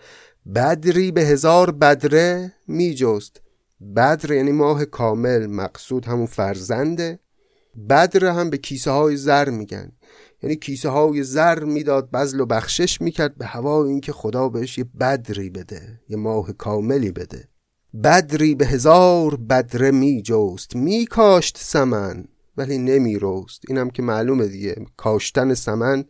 بدری 0.55 1.11
به 1.11 1.21
هزار 1.21 1.71
بدره 1.71 2.53
می 2.67 2.95
جست. 2.95 3.41
بدر 3.95 4.31
یعنی 4.31 4.51
ماه 4.51 4.85
کامل 4.85 5.47
مقصود 5.47 6.05
همون 6.05 6.25
فرزنده. 6.25 7.19
بدر 7.89 8.25
هم 8.25 8.49
به 8.49 8.57
کیسه 8.57 8.91
های 8.91 9.17
زر 9.17 9.49
میگن. 9.49 9.91
یعنی 10.43 10.55
کیسه 10.55 10.89
های 10.89 11.23
زر 11.23 11.63
می‌داد 11.63 12.09
بزل 12.11 12.39
و 12.39 12.45
بخشش 12.45 13.01
می‌کرد 13.01 13.37
به 13.37 13.45
هوا 13.45 13.85
اینکه 13.85 14.11
خدا 14.11 14.49
بهش 14.49 14.77
یه 14.77 14.85
بدری 14.99 15.49
بده 15.49 16.01
یه 16.09 16.17
ماه 16.17 16.51
کاملی 16.51 17.11
بده. 17.11 17.47
بدری 18.03 18.55
به 18.55 18.67
هزار 18.67 19.35
بدره 19.35 19.91
می 19.91 20.21
جست 20.21 20.75
می 20.75 21.05
کاشت 21.05 21.57
سمن 21.57 22.25
ولی 22.57 22.77
نمی 22.77 23.19
روست 23.19 23.61
اینم 23.67 23.89
که 23.89 24.01
معلومه 24.01 24.47
دیگه 24.47 24.85
کاشتن 24.97 25.53
سمن 25.53 26.05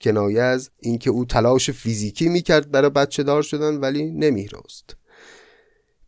کنایه 0.00 0.42
از 0.42 0.70
اینکه 0.78 1.10
او 1.10 1.24
تلاش 1.24 1.70
فیزیکی 1.70 2.28
می‌کرد 2.28 2.70
برای 2.70 2.90
بچه 2.90 3.22
دار 3.22 3.42
شدن 3.42 3.76
ولی 3.76 4.10
نمی 4.10 4.48
روست 4.48 4.96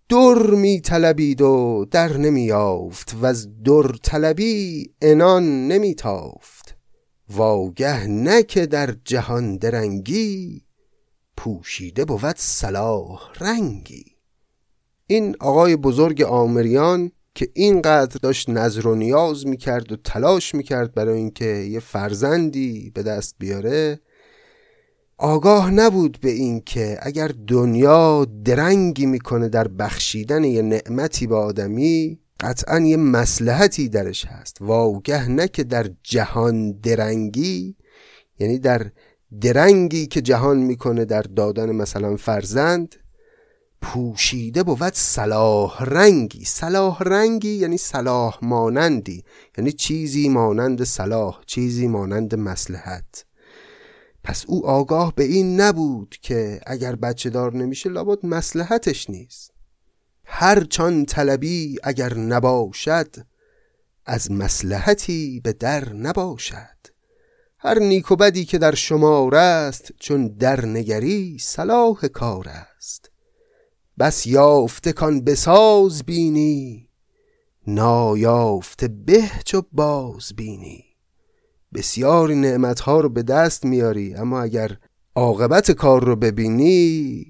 در 0.08 0.54
می 0.54 0.80
طلبید 0.80 1.40
و 1.40 1.86
در 1.90 2.16
نمی 2.16 2.42
یافت 2.42 3.16
و 3.20 3.26
از 3.26 3.62
در 3.62 3.92
طلبی 4.02 4.90
انان 5.02 5.68
نمی 5.68 5.94
تافت. 5.94 6.76
واگه 7.28 8.06
نه 8.06 8.42
که 8.42 8.66
در 8.66 8.94
جهان 9.04 9.56
درنگی 9.56 10.62
پوشیده 11.36 12.04
بود 12.04 12.36
صلاح 12.36 13.20
رنگی. 13.40 14.04
این 15.06 15.36
آقای 15.40 15.76
بزرگ 15.76 16.22
آمریان 16.22 17.10
که 17.34 17.48
اینقدر 17.54 18.18
داشت 18.22 18.48
نظر 18.50 18.86
و 18.86 18.94
نیاز 18.94 19.46
می‌کرد 19.46 19.92
و 19.92 19.96
تلاش 19.96 20.54
می‌کرد 20.54 20.94
برای 20.94 21.18
اینکه 21.18 21.44
یه 21.44 21.80
فرزندی 21.80 22.90
به 22.94 23.02
دست 23.02 23.34
بیاره 23.38 24.00
آگاه 25.18 25.70
نبود 25.70 26.18
به 26.20 26.30
این 26.30 26.60
که 26.60 26.98
اگر 27.02 27.30
دنیا 27.46 28.26
درنگی 28.44 29.06
می‌کنه 29.06 29.48
در 29.48 29.68
بخشیدن 29.68 30.44
یه 30.44 30.62
نعمتی 30.62 31.26
به 31.26 31.36
آدمی 31.36 32.18
قطعا 32.40 32.80
یه 32.80 32.96
مسلحتی 32.96 33.88
درش 33.88 34.26
هست. 34.26 34.56
واگه 34.60 35.28
نه 35.28 35.48
که 35.48 35.64
در 35.64 35.90
جهان 36.02 36.72
درنگی 36.72 37.76
یعنی 38.38 38.58
در 38.58 38.90
درنگی 39.40 40.06
که 40.06 40.20
جهان 40.20 40.58
می‌کنه 40.58 41.04
در 41.04 41.22
دادن 41.22 41.72
مثلا 41.72 42.16
فرزند 42.16 42.94
پوشیده 43.82 44.62
بود 44.62 44.94
صلاح 44.94 45.84
رنگی. 45.84 46.44
صلاح 46.44 47.02
رنگی 47.02 47.54
یعنی 47.54 47.76
صلاح 47.76 48.38
مانندی 48.42 49.24
یعنی 49.58 49.72
چیزی 49.72 50.28
مانند 50.28 50.84
صلاح 50.84 51.40
چیزی 51.46 51.86
مانند 51.86 52.34
مسلحت. 52.34 53.24
پس 54.24 54.44
او 54.48 54.66
آگاه 54.66 55.14
به 55.14 55.24
این 55.24 55.60
نبود 55.60 56.16
که 56.22 56.60
اگر 56.66 56.94
بچه 56.94 57.30
دار 57.30 57.54
نمیشه 57.56 57.90
لابد 57.90 58.26
مسلحتش 58.26 59.10
نیست. 59.10 59.50
هر 60.24 60.64
چان 60.64 61.04
طلبی 61.04 61.78
اگر 61.82 62.14
نباشد 62.14 63.16
از 64.06 64.30
مسلحتی 64.30 65.40
به 65.44 65.52
در 65.52 65.92
نباشد. 65.92 66.74
هر 67.58 67.78
نیک 67.78 68.10
و 68.10 68.16
بدی 68.16 68.44
که 68.44 68.58
در 68.58 68.74
شمار 68.74 69.34
است 69.34 69.92
چون 70.00 70.28
در 70.28 70.66
نگری 70.66 71.38
صلاح 71.40 72.06
کار 72.06 72.48
است. 72.48 73.10
بس 73.98 74.26
یافته 74.26 74.92
کان 74.92 75.24
بساز 75.24 76.02
بینی 76.02 76.88
نایافته 77.66 78.88
به 78.88 79.22
چو 79.44 79.62
باز 79.72 80.32
بینی. 80.36 80.83
بسیاری 81.74 82.34
نعمتها 82.34 83.00
رو 83.00 83.08
به 83.08 83.22
دست 83.22 83.64
میاری 83.64 84.14
اما 84.14 84.40
اگر 84.42 84.76
عاقبت 85.14 85.70
کار 85.70 86.04
رو 86.04 86.16
ببینی 86.16 87.26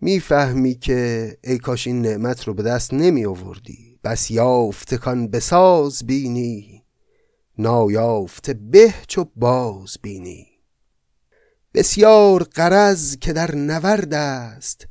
می‌فهمی 0.00 0.74
که 0.74 1.36
ای 1.44 1.58
کاش 1.58 1.86
این 1.86 2.02
نعمت 2.02 2.44
رو 2.44 2.54
به 2.54 2.62
دست 2.62 2.94
نمی 2.94 3.26
آوردی 3.26 3.98
بس 4.04 4.30
یافته 4.30 4.96
کان 4.96 5.28
بساز 5.28 6.06
بینی 6.06 6.82
نایافته 7.58 8.54
به 8.54 8.94
چو 9.08 9.24
باز 9.36 9.96
بینی. 10.02 10.46
بسیار 11.74 12.42
قرض 12.42 13.16
که 13.16 13.32
در 13.32 13.54
نورد 13.54 14.14
است 14.14 14.86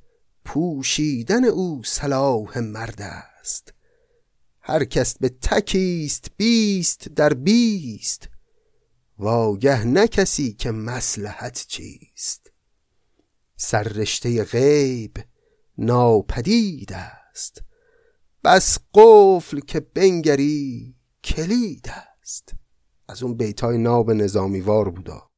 پوشیدن 0.46 1.46
او 1.46 1.82
صلاح 1.86 2.60
مرد 2.60 3.02
است. 3.02 3.74
هر 4.62 4.84
کس 4.84 5.18
به 5.18 5.30
تکیست 5.30 6.28
بیست 6.38 7.10
در 7.10 7.34
بیست 7.34 8.30
واگه 9.18 9.84
نه 9.84 10.08
کسی 10.08 10.54
که 10.54 10.72
مسلحت 10.72 11.66
چیست. 11.68 12.52
سررشته 13.56 14.44
غیب 14.44 15.18
ناپدید 15.78 16.94
است. 16.94 17.62
بس 18.44 18.78
قفل 18.94 19.60
که 19.60 19.80
بنگری 19.80 20.96
کلید 21.24 21.90
است. 21.90 22.54
از 23.08 23.24
اون 23.24 23.38
بیتای 23.38 23.78
ناب 23.78 24.12
نظامیوار 24.12 24.90
بودا. 24.90 25.32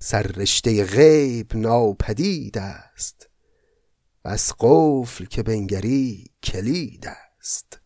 سررشته 0.00 0.84
غیب 0.84 1.56
ناپدید 1.56 2.58
است. 2.58 3.28
بس 4.24 4.52
قفل 4.60 5.24
که 5.24 5.42
بنگری 5.42 6.24
کلید 6.42 7.06
است. 7.06 7.80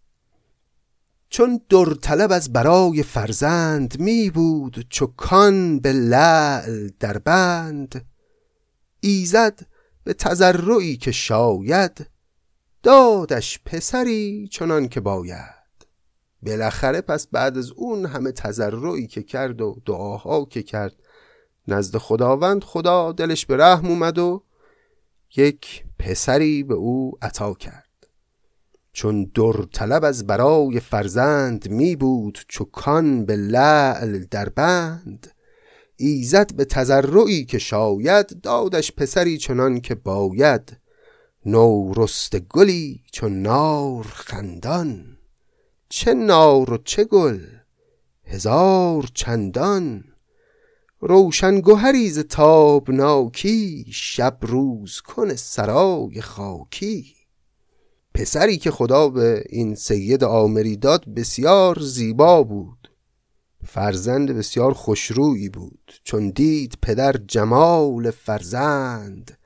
چون 1.30 1.60
در 1.68 1.94
طلب 2.02 2.32
از 2.32 2.52
برای 2.52 3.02
فرزند 3.02 4.00
می 4.00 4.30
بود 4.30 4.86
چو 4.88 5.06
کان 5.06 5.80
به 5.80 5.92
لعل 5.92 6.90
در 7.00 7.18
بند. 7.18 8.06
ایزد 9.00 9.66
به 10.04 10.14
تزرعی 10.14 10.96
که 10.96 11.12
شاید 11.12 12.06
دادش 12.82 13.60
پسری 13.64 14.48
چنان 14.52 14.88
که 14.88 15.00
باید. 15.00 15.86
بالاخره 16.42 17.00
پس 17.00 17.26
بعد 17.26 17.58
از 17.58 17.70
اون 17.70 18.06
همه 18.06 18.32
تزرعی 18.32 19.06
که 19.06 19.22
کرد 19.22 19.60
و 19.60 19.82
دعاها 19.86 20.44
که 20.44 20.62
کرد 20.62 20.96
نزد 21.68 21.96
خداوند 21.96 22.64
خدا 22.64 23.12
دلش 23.12 23.46
به 23.46 23.56
رحم 23.56 23.86
اومد 23.86 24.18
و 24.18 24.44
یک 25.36 25.84
پسری 25.98 26.62
به 26.62 26.74
او 26.74 27.18
عطا 27.22 27.54
کرد. 27.54 27.89
چون 28.92 29.24
در 29.24 29.53
طلب 29.72 30.05
از 30.05 30.26
برای 30.26 30.81
فرزند 30.81 31.70
می 31.70 31.96
بود 31.96 32.38
چو 32.48 32.64
کان 32.64 33.24
به 33.24 33.37
لعل 33.37 34.24
در 34.31 34.48
بند. 34.48 35.33
ایزد 35.96 36.55
به 36.55 36.64
تزرعی 36.64 37.44
که 37.44 37.59
شاید 37.59 38.40
دادش 38.40 38.92
پسری 38.92 39.38
چنان 39.38 39.81
که 39.81 39.94
باید. 39.94 40.76
نو 41.46 41.92
رست 41.96 42.38
گلی 42.38 43.03
چون 43.12 43.42
نار 43.42 44.03
خندان. 44.05 45.16
چه 45.88 46.14
نار 46.14 46.72
و 46.72 46.79
چه 46.85 47.05
گل 47.05 47.40
هزار 48.24 49.11
چندان. 49.14 50.05
روشن 51.00 51.61
گوهری 51.61 52.11
ز 52.11 52.18
تابناکی 52.18 53.87
شب 53.92 54.38
روز 54.40 55.00
کن 55.00 55.35
سرای 55.35 56.20
خاکی. 56.20 57.19
پسری 58.20 58.56
که 58.56 58.70
خدا 58.70 59.09
به 59.09 59.44
این 59.48 59.74
سید 59.74 60.24
آمری 60.24 60.76
داد 60.76 61.04
بسیار 61.14 61.78
زیبا 61.80 62.42
بود. 62.42 62.90
فرزند 63.66 64.30
بسیار 64.30 64.72
خوشرویی 64.72 65.48
بود. 65.48 65.92
چون 66.04 66.30
دید 66.30 66.78
پدر 66.83 67.12
جمال 67.12 68.11
فرزند 68.11 69.38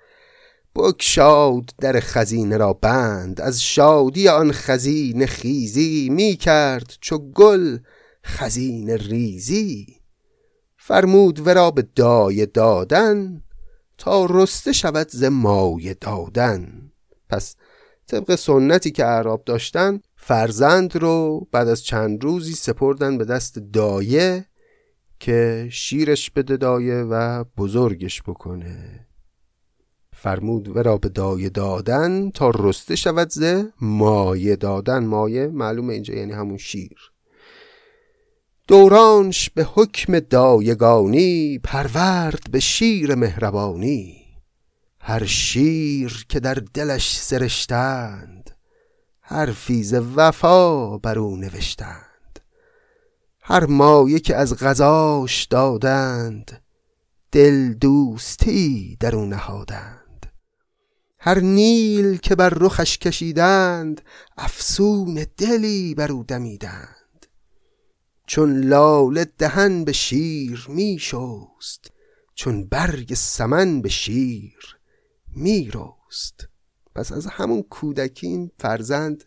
بکشاد 0.74 1.70
در 1.80 2.00
خزینه 2.00 2.56
را 2.56 2.72
بند. 2.72 3.40
از 3.40 3.62
شادی 3.62 4.28
آن 4.28 4.52
خزینه 4.52 5.26
خیزی 5.26 6.08
می 6.10 6.36
کرد 6.36 6.92
چو 7.00 7.18
گل 7.18 7.78
خزینه 8.24 8.96
ریزی. 8.96 9.86
فرمود 10.76 11.46
ورا 11.46 11.70
به 11.70 11.88
دایه 11.94 12.46
دادن 12.46 13.42
تا 13.98 14.26
رسته 14.30 14.72
شود 14.72 15.08
ز 15.10 15.24
مایه 15.24 15.94
دادن. 15.94 16.90
پس 17.28 17.56
طبق 18.06 18.34
سنتی 18.34 18.90
که 18.90 19.06
اعراب 19.06 19.44
داشتن 19.44 20.00
فرزند 20.16 20.96
رو 20.96 21.46
بعد 21.52 21.68
از 21.68 21.82
چند 21.82 22.24
روزی 22.24 22.52
سپردن 22.52 23.18
به 23.18 23.24
دست 23.24 23.58
دایه 23.58 24.46
که 25.20 25.68
شیرش 25.70 26.30
بده 26.30 26.56
دایه 26.56 26.94
و 26.94 27.44
بزرگش 27.56 28.22
بکنه. 28.22 29.06
فرمود 30.12 30.76
ورا 30.76 30.96
به 30.96 31.08
دایه 31.08 31.48
دادن 31.48 32.30
تا 32.30 32.50
رسته 32.54 32.96
شود 32.96 33.30
زه 33.30 33.72
مایه 33.80 34.56
دادن. 34.56 35.04
مایه 35.04 35.46
معلومه 35.46 35.92
اینجا 35.92 36.14
یعنی 36.14 36.32
همون 36.32 36.56
شیر. 36.56 36.98
دورانش 38.68 39.50
به 39.50 39.64
حکم 39.74 40.18
دایگانی 40.18 41.58
پرورد 41.58 42.42
به 42.50 42.60
شیر 42.60 43.14
مهربانی. 43.14 44.23
هر 45.06 45.24
شیر 45.24 46.26
که 46.28 46.40
در 46.40 46.54
دلش 46.54 47.18
سرشتند 47.18 48.50
هر 49.22 49.52
فیز 49.52 49.94
وفا 49.94 50.98
بر 50.98 51.18
او 51.18 51.36
نوشتند. 51.36 52.40
هر 53.40 53.66
مایه 53.66 54.20
که 54.20 54.36
از 54.36 54.56
غذاش 54.56 55.44
دادند 55.44 56.62
دل 57.32 57.72
دوستی 57.72 58.96
در 59.00 59.16
او 59.16 59.24
نهادند. 59.24 60.26
هر 61.18 61.40
نیل 61.40 62.16
که 62.16 62.34
بر 62.34 62.52
رخش 62.56 62.98
کشیدند 62.98 64.00
افسون 64.38 65.26
دلی 65.36 65.94
بر 65.94 66.12
او 66.12 66.24
دمیدند. 66.24 67.26
چون 68.26 68.60
لاله 68.60 69.24
دهن 69.38 69.84
به 69.84 69.92
شیر 69.92 70.66
می 70.68 70.98
شست 70.98 71.90
چون 72.34 72.64
برگ 72.64 73.14
سمن 73.14 73.82
به 73.82 73.88
شیر 73.88 74.73
می 75.36 75.70
رست 75.74 76.48
پس 76.94 77.12
از 77.12 77.26
همون 77.26 77.62
کودکی 77.62 78.26
این 78.26 78.50
فرزند 78.58 79.24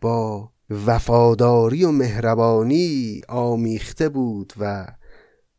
با 0.00 0.52
وفاداری 0.70 1.84
و 1.84 1.90
مهربانی 1.90 3.20
آمیخته 3.28 4.08
بود 4.08 4.52
و 4.58 4.86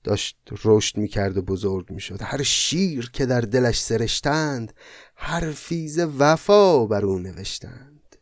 داشت 0.04 0.38
رشد 0.64 0.98
می‌کرد 0.98 1.38
و 1.38 1.42
بزرگ 1.42 1.92
می‌شد. 1.92 2.22
هر 2.22 2.44
شیر 2.44 3.10
که 3.14 3.26
در 3.26 3.42
دلش 3.42 3.82
سرشتند 3.82 4.74
هر 5.16 5.52
فیز 5.52 6.00
وفا 6.00 6.86
بر 6.86 7.06
او 7.06 7.20
نوشتند. 7.20 8.16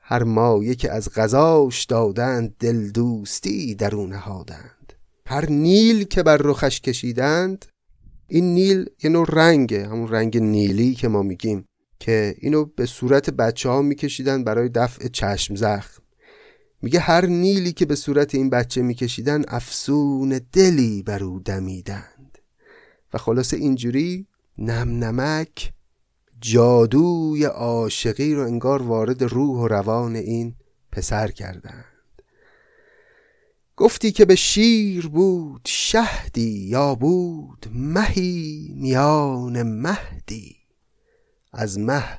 هر 0.00 0.22
مایه 0.22 0.74
که 0.74 0.92
از 0.92 1.10
غذاش 1.10 1.84
دادند 1.84 2.56
دل 2.58 2.90
دوستی 2.90 3.74
در 3.74 3.94
او 3.94 4.06
نهادند. 4.06 4.92
هر 5.26 5.50
نیل 5.50 6.04
که 6.04 6.22
بر 6.22 6.36
رخش 6.36 6.80
کشیدند 6.80 7.66
این 8.30 8.54
نیل 8.54 8.86
یه 9.02 9.10
نوع 9.10 9.26
رنگه 9.32 9.86
همون 9.86 10.08
رنگ 10.08 10.38
نیلی 10.38 10.94
که 10.94 11.08
ما 11.08 11.22
میگیم 11.22 11.64
که 11.98 12.34
اینو 12.38 12.64
به 12.64 12.86
صورت 12.86 13.30
بچه 13.30 13.68
ها 13.68 13.82
میکشیدن 13.82 14.44
برای 14.44 14.68
دفع 14.68 15.08
چشم 15.08 15.54
زخم. 15.54 16.02
میگه 16.82 17.00
هر 17.00 17.26
نیلی 17.26 17.72
که 17.72 17.86
به 17.86 17.94
صورت 17.94 18.34
این 18.34 18.50
بچه 18.50 18.82
میکشیدن 18.82 19.44
افسون 19.48 20.40
دلی 20.52 21.02
بر 21.02 21.24
او 21.24 21.40
دمیدند. 21.40 22.38
و 23.14 23.18
خلاصه 23.18 23.56
اینجوری 23.56 24.26
نم 24.58 25.04
نمک 25.04 25.72
جادوی 26.40 27.44
عاشقی 27.44 28.34
رو 28.34 28.42
انگار 28.42 28.82
وارد 28.82 29.22
روح 29.22 29.60
و 29.60 29.68
روان 29.68 30.16
این 30.16 30.54
پسر 30.92 31.30
کردند 31.30 31.89
گفتی 33.80 34.12
که 34.12 34.24
به 34.24 34.34
شیر 34.34 35.08
بود 35.08 35.60
شهدی 35.66 36.66
یا 36.68 36.94
بود 36.94 37.66
مهی 37.72 38.74
میان 38.76 39.62
مهدی. 39.62 40.56
از 41.52 41.78
مه 41.78 42.18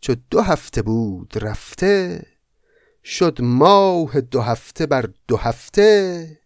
چو 0.00 0.14
دو 0.30 0.40
هفته 0.40 0.82
بود 0.82 1.32
رفته 1.36 2.26
شد 3.04 3.38
ماه 3.40 4.20
دو 4.20 4.40
هفته 4.40 4.86
بر 4.86 5.08
دو 5.28 5.36
هفته. 5.36 6.38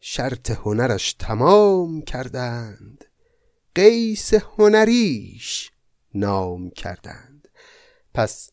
شرط 0.00 0.50
هنرش 0.50 1.12
تمام 1.12 2.02
کردند 2.02 3.04
قیس 3.74 4.34
هنریش 4.34 5.72
نام 6.14 6.70
کردند. 6.70 7.48
پس 8.14 8.50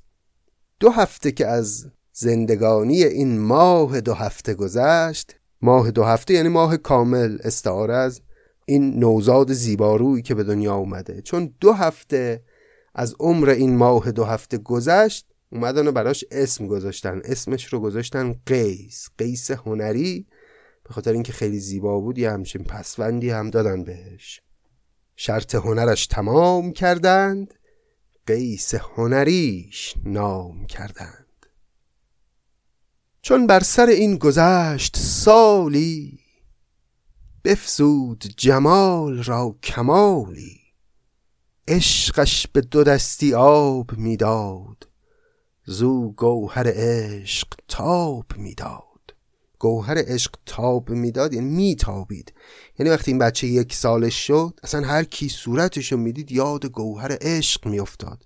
دو 0.80 0.90
هفته 0.90 1.32
که 1.32 1.48
از 1.48 1.92
زندگانی 2.17 3.04
این 3.04 3.39
ماه 3.39 4.01
دو 4.01 4.13
هفته 4.13 4.54
گذشت. 4.54 5.36
ماه 5.62 5.91
دو 5.91 6.04
هفته 6.04 6.34
یعنی 6.34 6.49
ماه 6.49 6.78
کامل 6.78 7.38
استعاره 7.43 7.95
از 7.95 8.21
این 8.65 8.99
نوزاد 8.99 9.54
زیبارویی 9.54 10.21
که 10.21 10.36
به 10.36 10.43
دنیا 10.43 10.75
اومده. 10.75 11.21
چون 11.21 11.54
دو 11.60 11.73
هفته 11.73 12.43
از 12.95 13.15
عمر 13.19 13.49
این 13.49 13.75
ماه 13.75 14.12
دو 14.12 14.23
هفته 14.23 14.58
گذشت 14.58 15.28
اومدن 15.51 15.88
و 15.88 15.91
براش 15.91 16.25
اسم 16.32 16.67
گذاشتن. 16.67 17.21
اسمش 17.25 17.65
رو 17.65 17.80
گذاشتن 17.80 18.36
قیس. 18.45 19.10
قیس 19.17 19.51
هنری. 19.51 20.28
به 20.84 20.93
خاطر 20.93 21.12
اینکه 21.13 21.34
خیلی 21.34 21.60
زیبا 21.60 21.99
بود 21.99 22.17
یه 22.17 22.32
همچین 22.32 22.63
پسوندی 22.63 23.30
هم 23.30 23.49
دادن 23.49 23.84
بهش. 23.84 24.41
شرط 25.15 25.56
هنرش 25.56 26.08
تمام 26.08 26.71
کردند. 26.71 27.54
قیس 28.28 28.75
هنریش 28.75 29.95
نام 30.06 30.65
کردند. 30.65 31.25
چون 33.26 33.48
بر 33.48 33.60
سر 33.60 33.86
این 33.86 34.18
گذشت 34.18 34.98
سالی 34.98 36.20
بفزود 37.44 38.24
جمال 38.38 39.24
را 39.24 39.56
کمالی. 39.64 40.60
عشقش 41.68 42.48
به 42.48 42.62
دو 42.62 42.84
دستی 42.84 43.34
آب 43.34 43.92
می‌داد 43.98 44.88
زو 45.66 46.12
گوهر 46.12 46.68
عشق 46.68 47.48
تاب 47.68 48.26
می‌داد. 48.38 49.16
گوهر 49.60 49.98
عشق 49.98 50.36
تاب 50.46 50.90
می‌داد 50.90 51.34
یعنی 51.34 51.50
میتابید. 51.50 52.34
یعنی 52.80 52.90
وقتی 52.90 53.12
این 53.12 53.20
بچه 53.20 53.48
یک 53.48 53.74
سالش 53.74 54.28
شد 54.28 54.60
اصلا 54.64 54.88
هر 54.88 55.04
کی 55.04 55.30
صورتش 55.30 55.92
رو 55.92 55.98
می‌دید 55.98 56.32
یاد 56.32 56.66
گوهر 56.66 57.18
عشق 57.22 57.68
میافتاد. 57.68 58.26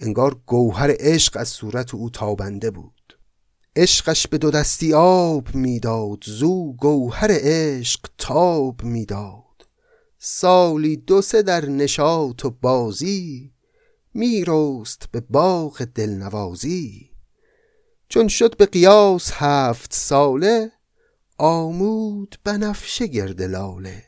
انگار 0.00 0.40
گوهر 0.46 0.94
عشق 0.98 1.36
از 1.36 1.48
صورت 1.48 1.94
او 1.94 2.10
تابنده 2.10 2.70
بود. 2.70 3.01
عشقش 3.76 4.26
به 4.26 4.38
دو 4.38 4.50
دستی 4.50 4.94
آب 4.94 5.54
می‌داد 5.54 6.24
زو 6.24 6.72
گوهر 6.72 7.28
عشق 7.30 8.00
تاب 8.18 8.84
می‌داد. 8.84 9.42
سالی 10.18 10.96
دو 10.96 11.22
سه 11.22 11.42
در 11.42 11.66
نشاط 11.66 12.44
و 12.44 12.50
بازی 12.50 13.52
میرست 14.14 15.04
به 15.12 15.20
باغ 15.20 15.84
دلنوازی. 15.94 17.10
چون 18.08 18.28
شد 18.28 18.56
به 18.56 18.66
قیاس 18.66 19.30
هفت 19.32 19.94
ساله 19.94 20.72
آمود 21.38 22.38
بنفشه 22.44 23.06
گرد 23.06 23.42
لاله. 23.42 24.04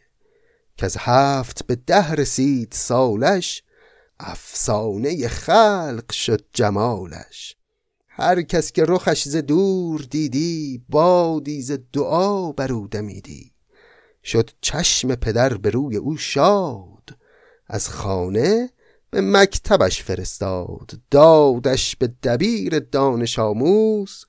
که 0.76 0.86
از 0.86 0.96
هفت 0.98 1.66
به 1.66 1.76
ده 1.76 2.12
رسید 2.12 2.72
سالش 2.72 3.62
افسانه 4.20 5.28
خلق 5.28 6.12
شد 6.12 6.44
جمالش. 6.52 7.56
هر 8.16 8.42
کس 8.42 8.72
که 8.72 8.84
رخش 8.84 9.28
ز 9.28 9.36
دور 9.36 10.00
دیدی 10.10 10.82
بادی 10.88 11.62
ز 11.62 11.72
دعا 11.92 12.52
بر 12.52 12.72
او 12.72 12.88
دمیدی. 12.88 13.52
شد 14.24 14.50
چشم 14.60 15.14
پدر 15.14 15.54
به 15.54 15.70
روی 15.70 15.96
او 15.96 16.16
شاد 16.16 17.16
از 17.66 17.88
خانه 17.88 18.70
به 19.10 19.20
مکتبش 19.20 20.02
فرستاد. 20.02 20.90
دادش 21.10 21.96
به 21.96 22.12
دبیر 22.22 22.78
دانش 22.78 23.38
آموز 23.38 24.24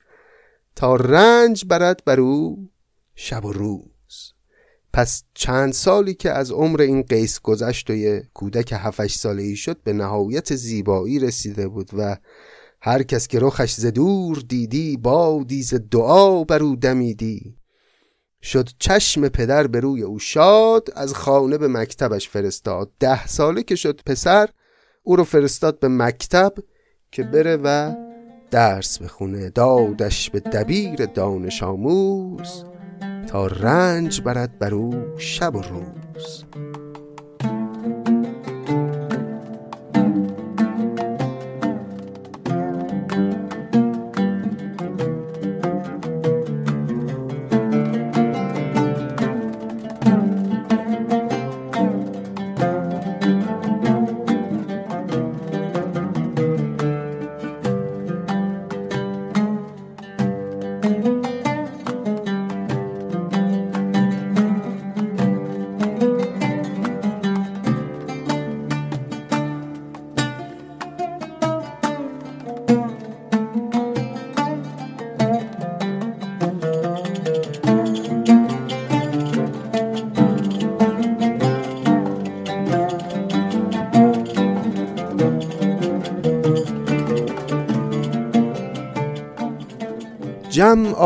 تا 0.76 0.96
رنج 0.96 1.66
برد 1.66 2.02
بر 2.06 2.20
او 2.20 2.70
شب 3.16 3.46
و 3.46 3.54
روز. 3.54 4.34
پس 4.94 5.24
چند 5.34 5.74
سالی 5.74 6.14
که 6.14 6.32
از 6.32 6.52
عمر 6.52 6.82
این 6.82 7.02
قیس 7.02 7.40
گذشت 7.42 7.90
و 7.90 7.94
یه 7.94 8.30
کودک 8.34 8.74
هفتش 8.78 9.16
ساله 9.16 9.44
ای 9.44 9.56
شد 9.56 9.82
به 9.84 9.94
نهایت 9.94 10.56
زیبایی 10.56 11.20
رسیده 11.20 11.68
بود 11.68 11.90
و 11.94 12.18
هر 12.86 13.04
کس 13.04 13.28
که 13.28 13.40
رخش 13.40 13.74
ز 13.74 13.86
دور 13.86 14.44
دیدی 14.48 14.98
بادی 14.98 15.64
ز 15.64 15.74
دعا 15.92 16.44
بر 16.44 16.64
او 16.64 16.76
دمیدی. 16.76 17.56
شد 18.42 18.70
چشم 18.80 19.28
پدر 19.28 19.68
به 19.68 19.80
روی 19.80 20.02
او 20.02 20.20
شاد 20.20 20.90
از 20.96 21.14
خانه 21.14 21.58
به 21.58 21.68
مکتبش 21.68 22.30
فرستاد. 22.30 22.92
ده 23.00 23.28
ساله 23.28 23.64
که 23.64 23.76
شد 23.76 24.02
پسر 24.06 24.50
او 25.04 25.16
رو 25.16 25.24
فرستاد 25.24 25.80
به 25.80 25.88
مکتب 25.88 26.54
که 27.12 27.24
بره 27.24 27.58
و 27.64 27.96
درس 28.52 28.98
بخونه. 29.00 29.50
دادش 29.50 30.30
به 30.30 30.40
دبیر 30.40 31.06
دانش 31.06 31.64
آموز 31.64 32.64
تا 33.28 33.48
رنج 33.48 34.22
برد 34.22 34.60
بر 34.60 34.74
او 34.74 35.18
شب 35.18 35.56
و 35.56 35.62
روز. 35.62 36.46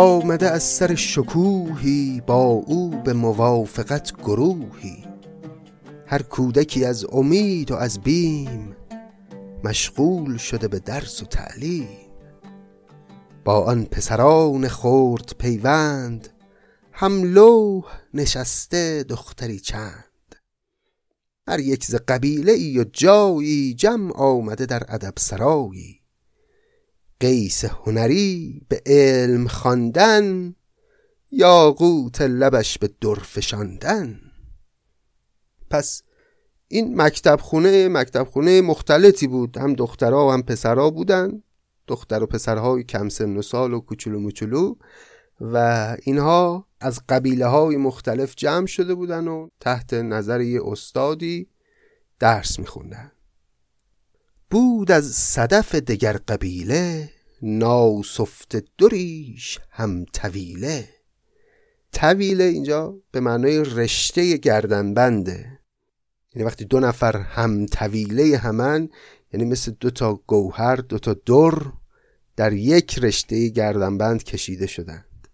آمده 0.10 0.50
از 0.50 0.64
سر 0.64 0.96
شکوهی 0.96 2.22
با 2.28 2.44
او 2.46 2.90
به 2.90 3.14
موافقت 3.14 4.18
گروهی. 4.18 5.06
هر 6.06 6.22
کودکی 6.22 6.86
از 6.86 7.06
امید 7.12 7.72
و 7.72 7.76
از 7.76 8.00
بیم 8.00 8.76
مشغول 9.64 10.38
شده 10.38 10.68
به 10.68 10.80
درس 10.80 11.22
و 11.22 11.26
تعلیم. 11.26 11.88
با 13.46 13.64
آن 13.64 13.86
پسران 13.86 14.68
خورد 14.68 15.36
پیوند 15.40 16.28
هم 16.92 17.24
لوح 17.24 17.86
نشسته 18.14 19.04
دختری 19.04 19.60
چند. 19.60 20.36
هر 21.48 21.60
یک 21.60 21.86
ز 21.86 21.96
قبیله 21.96 22.52
ای 22.52 22.80
و 22.80 22.84
جایی 22.84 23.74
جمع 23.74 24.14
آمده 24.16 24.66
در 24.66 24.84
ادب 24.90 25.14
سرایی 25.18 25.99
قیس 27.20 27.66
هنری 27.66 28.62
به 28.70 28.82
علم 28.86 29.48
خواندن 29.48 30.56
یاقوت 31.32 32.22
لبش 32.22 32.78
به 32.78 32.90
در 33.02 33.16
فشاندن 33.16 34.20
پس 35.70 36.04
این 36.68 37.02
مکتب 37.02 37.40
خونه 37.42 37.88
مکتب 37.88 38.24
خونه 38.24 38.62
مختلطی 38.62 39.28
بود. 39.28 39.58
هم 39.58 39.74
دخترها 39.74 40.28
و 40.28 40.32
هم 40.32 40.44
پسرها 40.44 40.90
بودن. 40.90 41.44
دختر 41.88 42.24
و 42.24 42.26
پسرهای 42.26 42.84
کم 42.84 43.10
سن 43.10 43.38
و 43.38 43.42
سال 43.42 43.74
و 43.74 43.80
کوچولو 43.80 44.20
موچولو. 44.20 44.76
و 45.42 45.98
اینها 46.04 46.68
از 46.80 47.02
قبیله 47.10 47.46
های 47.46 47.78
مختلف 47.78 48.36
جمع 48.36 48.66
شده 48.66 48.96
بودن 48.96 49.28
و 49.28 49.50
تحت 49.60 49.94
نظر 49.94 50.42
یه 50.42 50.62
استادی 50.66 51.48
درس 52.20 52.60
میخوندن. 52.60 53.12
بود 54.52 54.92
از 54.92 55.12
صدف 55.12 55.76
دگر 55.76 56.18
قبیله 56.18 57.10
ناسفت 57.42 58.64
دریش 58.78 59.60
هم 59.70 60.06
طویله. 60.06 60.90
طویله 61.94 62.44
اینجا 62.44 62.96
به 63.12 63.20
معنای 63.20 63.64
رشته 63.64 64.38
گردنبنده. 64.38 65.60
یعنی 66.36 66.48
وقتی 66.48 66.66
دو 66.66 66.80
نفر 66.80 67.18
هم 67.18 67.66
طویله 67.66 68.38
همن 68.38 68.90
یعنی 69.34 69.46
مثل 69.46 69.72
دو 69.80 69.90
تا 69.90 70.14
گوهر 70.28 70.76
دو 70.76 71.00
تا 71.00 71.14
در 71.14 71.74
در 72.36 72.54
یک 72.54 73.00
رشته 73.00 73.48
گردنبند 73.48 74.24
کشیده 74.24 74.68
شدند. 74.68 75.28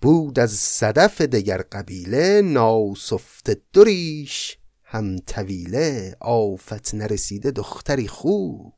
بود 0.00 0.38
از 0.38 0.52
صدف 0.52 1.20
دگر 1.20 1.62
قبیله 1.72 2.42
ناسفت 2.42 3.50
دریش 3.72 4.58
هم 4.90 5.16
طویله 5.18 6.16
آفت 6.20 6.94
نرسیده 6.94 7.50
دختری 7.50 8.08
خوب. 8.08 8.74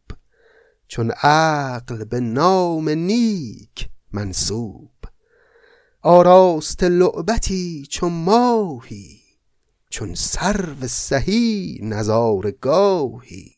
چون 0.89 1.11
عقل 1.11 2.05
به 2.05 2.21
نام 2.21 2.89
نیک 2.89 3.89
منصوب. 4.13 4.91
آراست 6.03 6.83
لعبتی 6.83 7.87
چون 7.91 8.13
ماهی 8.13 9.21
چون 9.91 10.15
سرو 10.15 10.89
سهی 10.89 11.79
نظارگاهی 11.83 13.57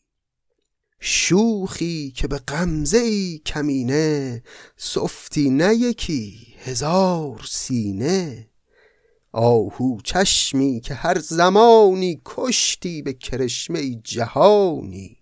شوخی 0.99 2.11
که 2.11 2.27
به 2.27 2.37
غمزه 2.37 2.97
ای 2.97 3.41
کمینه 3.45 4.43
سفتی 4.77 5.49
نه 5.49 5.75
یکی 5.75 6.53
هزار 6.63 7.41
سینه. 7.49 8.49
آهو 9.33 10.01
چشمی 10.03 10.79
که 10.79 10.93
هر 10.93 11.19
زمانی 11.19 12.21
کشتی 12.25 13.01
به 13.01 13.13
کرشمه 13.13 13.95
جهانی. 13.95 15.17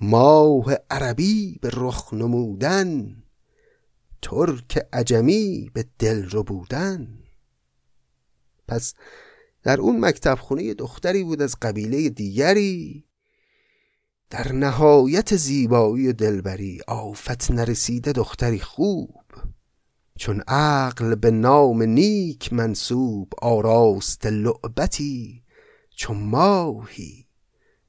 ماه 0.00 0.74
عربی 0.90 1.58
به 1.62 1.70
رخ 1.72 2.14
نمودن 2.14 3.16
ترک 4.22 4.86
عجمی 4.92 5.70
به 5.74 5.84
دل 5.98 6.30
رو 6.30 6.42
بودن 6.42 7.18
پس 8.68 8.94
در 9.62 9.80
اون 9.80 10.00
مکتب 10.00 10.34
خونه 10.34 10.74
دختری 10.74 11.24
بود 11.24 11.42
از 11.42 11.56
قبیله 11.62 12.08
دیگری. 12.08 13.04
در 14.30 14.52
نهایت 14.52 15.36
زیبایی 15.36 16.08
و 16.08 16.12
دلبری 16.12 16.80
آفت 16.88 17.50
نرسیده 17.50 18.12
دختری 18.12 18.58
خوب. 18.58 19.21
چون 20.18 20.40
عقل 20.48 21.14
به 21.14 21.30
نام 21.30 21.82
نیک 21.82 22.52
منصوب 22.52 23.32
آراست 23.42 24.26
لعبتی 24.26 25.42
چون 25.96 26.16
ماهی 26.16 27.26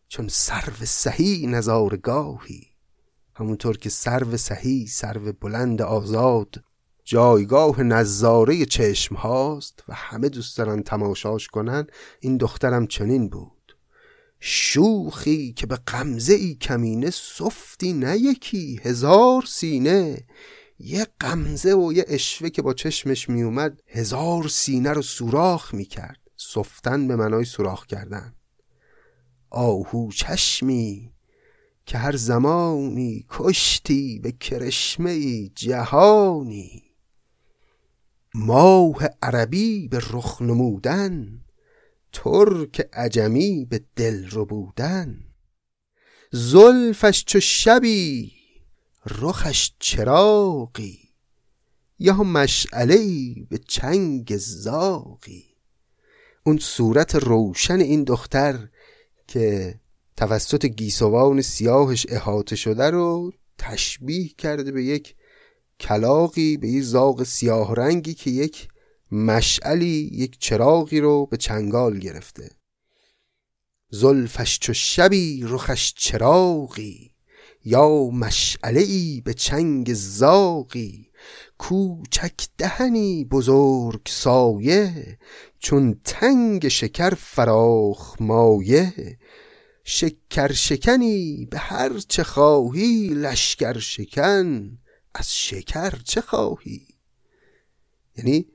چون 0.08 0.28
سرو 0.28 0.86
سهی 0.86 1.48
نظارگاهی. 1.48 2.68
همونطور 3.36 3.78
که 3.78 3.90
سرو 3.90 4.38
سهی 4.38 4.88
سرو 4.88 5.34
بلند 5.34 5.82
آزاد 5.82 6.64
جایگاه 7.04 7.84
نظاره 7.84 8.66
چشم 8.66 9.16
هاست 9.16 9.84
و 9.88 9.94
همه 9.94 10.30
دوست 10.30 10.58
دارن 10.58 10.84
تماشاش 10.84 11.48
کنن 11.48 11.88
این 12.20 12.38
دخترم 12.38 12.88
چنین 12.88 13.30
بود. 13.30 13.78
شوخی 14.40 15.54
که 15.54 15.68
به 15.68 15.76
قمزه 15.76 16.34
ای 16.34 16.56
کمینه 16.56 17.10
سفتی 17.10 17.94
نه 17.94 18.18
یکی 18.18 18.80
هزار 18.84 19.44
سینه. 19.48 20.26
یه 20.86 21.08
قمزه 21.20 21.74
و 21.74 21.94
یه 21.94 22.06
اشوه 22.08 22.50
که 22.50 22.62
با 22.62 22.74
چشمش 22.74 23.30
میومد 23.30 23.82
هزار 23.88 24.48
سینه 24.48 24.94
رو 24.94 25.02
سوراخ 25.02 25.74
می‌کرد. 25.74 26.20
سفتن 26.38 27.08
به 27.08 27.16
منای 27.16 27.46
سوراخ 27.46 27.86
کردن. 27.86 28.36
آهو 29.50 30.12
چشمی 30.12 31.14
که 31.86 31.98
هر 31.98 32.16
زمانی 32.16 33.26
کشتی 33.30 34.20
به 34.20 34.32
کرشمه 34.32 35.48
جهانی. 35.48 36.84
ماه 38.36 38.98
عربی 39.22 39.88
به 39.88 39.98
رخ 39.98 40.42
نمودن 40.42 41.42
ترک 42.14 42.90
عجمی 42.94 43.66
به 43.66 43.82
دل 43.96 44.30
رو 44.30 44.46
بودن 44.46 45.20
زلفش 46.32 47.24
چو 47.26 47.40
شبی 47.40 48.43
رخش 49.06 49.72
چراقی 49.80 51.00
یا 52.00 52.14
مشعله 52.14 53.34
به 53.50 53.58
چنگ 53.58 54.38
زاقی 54.38 55.46
اون 56.46 56.58
صورت 56.58 57.16
روشن 57.16 57.80
این 57.80 58.04
دختر 58.04 58.68
که 59.28 59.76
توسط 60.18 60.66
گیسوان 60.66 61.42
سیاهش 61.42 62.06
احاطه 62.10 62.56
شده 62.56 62.90
رو 62.90 63.32
تشبیه 63.58 64.28
کرده 64.28 64.72
به 64.72 64.84
یک 64.84 65.16
کلاقی 65.80 66.58
به 66.58 66.68
یک 66.68 66.84
زاغ 66.84 67.24
سیاه 67.24 67.76
رنگی 67.76 68.14
که 68.14 68.30
یک 68.30 68.68
مشعلی 69.12 70.10
یک 70.14 70.40
چراغی 70.40 71.00
رو 71.00 71.26
به 71.26 71.38
چنگال 71.38 72.00
گرفته. 72.00 72.52
زلفش 73.90 74.60
چو 74.60 74.74
شبی 74.74 75.44
رخش 75.48 75.94
چراغی. 75.98 77.13
یا 77.66 78.10
مشعله 78.10 79.22
به 79.22 79.34
چنگ 79.34 79.94
زاغی 79.94 81.10
کوچک 81.58 82.48
دهنی 82.58 83.26
بزرگ 83.26 84.02
سایه 84.08 85.18
چون 85.60 86.00
تنگ 86.04 86.68
شکر 86.68 87.10
فراخ 87.10 88.22
مایه. 88.22 89.18
شکر 89.84 90.52
شکنی 90.52 91.48
به 91.52 91.58
هر 91.58 92.00
چه 92.00 92.24
خواهی 92.24 93.08
لشکر 93.08 93.80
شکن 93.80 94.78
از 95.16 95.36
شکر 95.36 95.96
چه 96.04 96.22
خواهی؟ 96.22 96.88
یعنی 98.18 98.46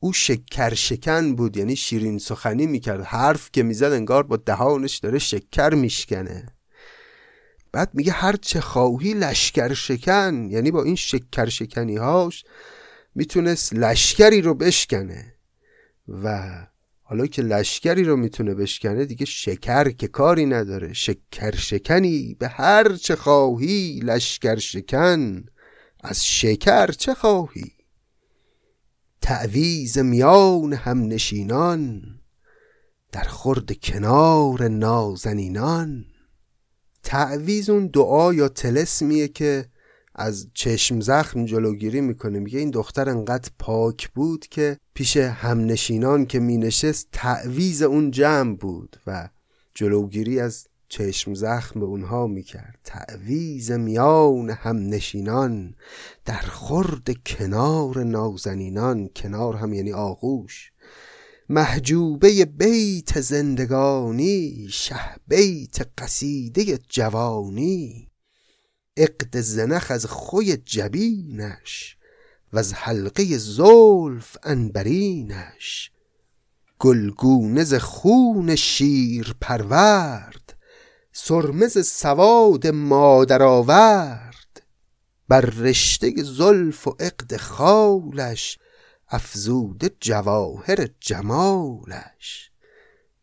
او 0.00 0.12
شکر 0.12 0.74
شکن 0.74 1.34
بود 1.34 1.56
یعنی 1.56 1.76
شیرین 1.76 2.18
سخنی 2.18 2.66
می‌کرد. 2.66 3.04
حرف 3.04 3.50
که 3.52 3.62
می‌زد 3.62 3.92
انگار 3.92 4.22
با 4.22 4.36
دهانش 4.36 4.98
داره 4.98 5.18
شکر 5.18 5.74
میشکنه. 5.74 6.59
بعد 7.72 7.90
میگه 7.94 8.12
هر 8.12 8.36
چه 8.36 8.60
خواهی 8.60 9.14
لشکر 9.14 9.74
شکن. 9.74 10.48
یعنی 10.50 10.70
با 10.70 10.82
این 10.82 10.96
شکر 10.96 11.48
شکنی 11.48 11.96
هاش 11.96 12.44
می‌تونست 13.14 13.74
لشکری 13.74 14.42
رو 14.42 14.54
بشکنه. 14.54 15.34
و 16.08 16.50
حالا 17.02 17.26
که 17.26 17.42
لشکری 17.42 18.04
رو 18.04 18.16
می‌تونه 18.16 18.54
بشکنه 18.54 19.04
دیگه 19.04 19.26
شکر 19.26 19.90
که 19.90 20.08
کاری 20.08 20.46
نداره. 20.46 20.92
شکر 20.92 21.56
شکنی 21.56 22.36
به 22.38 22.48
هر 22.48 22.96
چه 22.96 23.16
خواهی 23.16 24.00
لشکر 24.04 24.56
شکن. 24.56 25.44
از 26.00 26.26
شکر 26.26 26.86
چه 26.90 27.14
خواهی؟ 27.14 27.72
تعویز 29.20 29.98
میان 29.98 30.72
هم 30.72 31.06
نشینان 31.06 32.02
در 33.12 33.24
خورد 33.24 33.80
کنار 33.80 34.68
نازنینان. 34.68 36.04
تعویز 37.02 37.70
اون 37.70 37.86
دعا 37.86 38.34
یا 38.34 38.48
تلسمیه 38.48 39.28
که 39.28 39.66
از 40.14 40.48
چشم 40.54 41.00
زخم 41.00 41.44
جلوگیری 41.44 42.00
می‌کنه. 42.00 42.38
میگه 42.38 42.58
این 42.58 42.70
دختر 42.70 43.08
انقدر 43.08 43.50
پاک 43.58 44.08
بود 44.08 44.46
که 44.46 44.76
پیش 44.94 45.16
همنشینان 45.16 46.26
که 46.26 46.40
مینشست 46.40 47.08
تعویز 47.12 47.82
اون 47.82 48.10
جمع 48.10 48.56
بود 48.56 48.96
و 49.06 49.28
جلوگیری 49.74 50.40
از 50.40 50.66
چشم 50.88 51.34
زخم 51.34 51.80
به 51.80 51.86
اونها 51.86 52.26
می‌کرد. 52.26 52.78
تعویز 52.84 53.70
میان 53.70 54.50
هم 54.50 54.76
نشینان 54.76 55.74
در 56.24 56.40
خورد 56.40 57.08
کنار 57.26 58.04
نازنینان. 58.04 59.08
کنار 59.16 59.56
هم 59.56 59.72
یعنی 59.72 59.92
آغوش. 59.92 60.72
محجوبه 61.52 62.44
بیت 62.44 63.20
زندگانی 63.20 64.68
شه 64.70 65.00
بیت 65.28 65.88
قصیده 65.98 66.78
جوانی. 66.88 68.08
اقد 68.96 69.40
زنخ 69.40 69.90
از 69.90 70.06
خوی 70.06 70.56
جبینش 70.56 71.96
و 72.52 72.58
از 72.58 72.74
حلقه 72.74 73.38
زلف 73.38 74.36
انبرینش. 74.42 75.90
گلگونه 76.78 77.64
ز 77.64 77.74
خون 77.74 78.56
شیر 78.56 79.36
پرورد 79.40 80.56
سرمز 81.12 81.86
سواد 81.86 82.66
مادر 82.66 83.42
آورد. 83.42 84.62
بر 85.28 85.40
رشته 85.40 86.22
زلف 86.22 86.88
و 86.88 86.96
عقد 87.00 87.36
خالش 87.36 88.58
افزوده 89.10 89.90
جواهر 90.00 90.88
جمالش. 91.00 92.50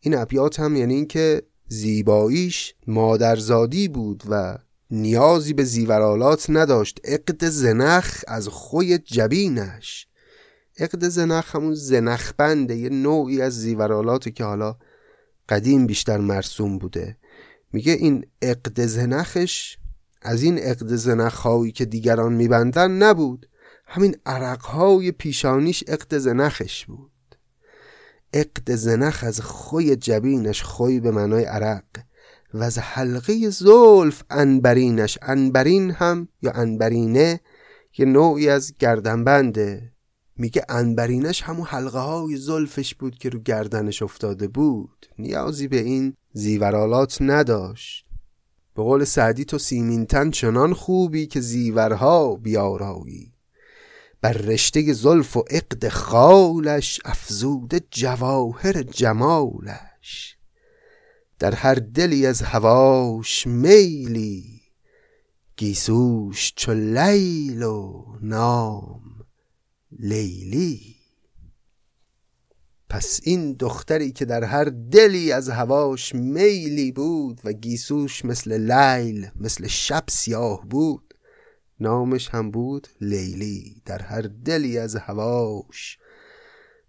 این 0.00 0.16
ابیات 0.16 0.60
هم 0.60 0.76
یعنی 0.76 0.94
اینکه 0.94 1.42
زیباییش 1.68 2.74
مادرزادی 2.86 3.88
بود 3.88 4.22
و 4.30 4.58
نیازی 4.90 5.52
به 5.52 5.64
زیورالات 5.64 6.46
نداشت. 6.48 7.00
عقد 7.04 7.44
زنخ 7.44 8.24
از 8.28 8.48
خوی 8.48 8.98
جبینش. 8.98 10.06
عقد 10.78 11.08
زنخ 11.08 11.56
همون 11.56 11.74
زنخ 11.74 12.32
بنده 12.36 12.76
یه 12.76 12.88
نوعی 12.88 13.42
از 13.42 13.60
زیورالاتی 13.60 14.32
که 14.32 14.44
حالا 14.44 14.76
قدیم 15.48 15.86
بیشتر 15.86 16.18
مرسوم 16.18 16.78
بوده. 16.78 17.16
میگه 17.72 17.92
این 17.92 18.26
عقد 18.42 18.86
زنخش 18.86 19.76
از 20.22 20.42
این 20.42 20.58
عقد 20.58 20.94
زنخ 20.94 21.34
هایی 21.34 21.72
که 21.72 21.84
دیگران 21.84 22.32
میبندن 22.32 22.90
نبود. 22.90 23.48
همین 23.90 24.16
عرق 24.26 24.60
های 24.60 25.12
پیشانیش 25.12 25.84
عقد 25.88 26.18
زنخش 26.18 26.86
بود. 26.86 27.10
عقد 28.34 28.74
زنخ 28.74 29.24
از 29.26 29.40
خوی 29.40 29.96
جبینش 29.96 30.62
خوی 30.62 31.00
به 31.00 31.10
معنای 31.10 31.44
عرق 31.44 31.84
و 32.54 32.62
از 32.62 32.78
حلقه 32.78 33.50
زلف 33.50 34.22
انبرینش. 34.30 35.18
انبرین 35.22 35.90
هم 35.90 36.28
یا 36.42 36.52
انبرینه 36.52 37.40
یه 37.98 38.06
نوعی 38.06 38.48
از 38.48 38.74
گردنبنده. 38.78 39.92
میگه 40.36 40.64
انبرینش 40.68 41.42
همون 41.42 41.66
حلقه 41.66 41.98
های 41.98 42.36
زلفش 42.36 42.94
بود 42.94 43.18
که 43.18 43.28
رو 43.28 43.38
گردنش 43.38 44.02
افتاده 44.02 44.48
بود. 44.48 45.06
نیازی 45.18 45.68
به 45.68 45.80
این 45.80 46.14
زیورالات 46.32 47.18
نداشت. 47.20 48.06
به 48.76 48.82
قول 48.82 49.04
سعدی 49.04 49.44
تو 49.44 49.58
سیمینتن 49.58 50.30
چنان 50.30 50.74
خوبی 50.74 51.26
که 51.26 51.40
زیورها 51.40 52.36
بیارایی. 52.36 53.37
بر 54.20 54.32
رشته 54.32 54.92
زلف 54.92 55.36
و 55.36 55.44
عقد 55.50 55.88
خالش 55.88 57.00
افزوده 57.04 57.80
جواهر 57.90 58.82
جمالش. 58.82 60.36
در 61.38 61.54
هر 61.54 61.74
دلی 61.74 62.26
از 62.26 62.42
هواش 62.42 63.46
میلی 63.46 64.60
گیسوش 65.56 66.52
چو 66.56 66.72
لیل 66.72 67.62
و 67.62 68.04
نام 68.22 69.02
لیلی. 69.98 70.96
پس 72.90 73.20
این 73.22 73.52
دختری 73.52 74.12
که 74.12 74.24
در 74.24 74.44
هر 74.44 74.64
دلی 74.64 75.32
از 75.32 75.48
هواش 75.48 76.14
میلی 76.14 76.92
بود 76.92 77.40
و 77.44 77.52
گیسوش 77.52 78.24
مثل 78.24 78.72
لیل 78.72 79.30
مثل 79.36 79.66
شب 79.66 80.04
سیاه 80.08 80.66
بود 80.66 81.07
نامش 81.80 82.28
هم 82.28 82.50
بود 82.50 82.88
لیلی 83.00 83.82
در 83.84 84.02
هر 84.02 84.22
دلی 84.22 84.78
از 84.78 84.96
هواش. 84.96 85.98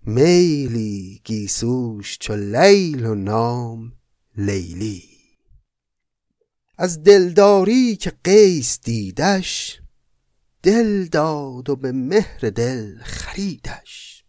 میلی 0.03 1.21
گیسوش 1.23 2.17
چو 2.19 2.35
لیل 2.35 3.05
و 3.05 3.15
نام 3.15 3.93
لیلی. 4.37 5.03
از 6.77 7.03
دلداری 7.03 7.95
که 7.95 8.13
قیس 8.23 8.79
دیدش 8.81 9.81
دل 10.63 11.05
داد 11.05 11.69
و 11.69 11.75
به 11.75 11.91
مهر 11.91 12.39
دل 12.39 12.97
خریدش. 12.97 14.23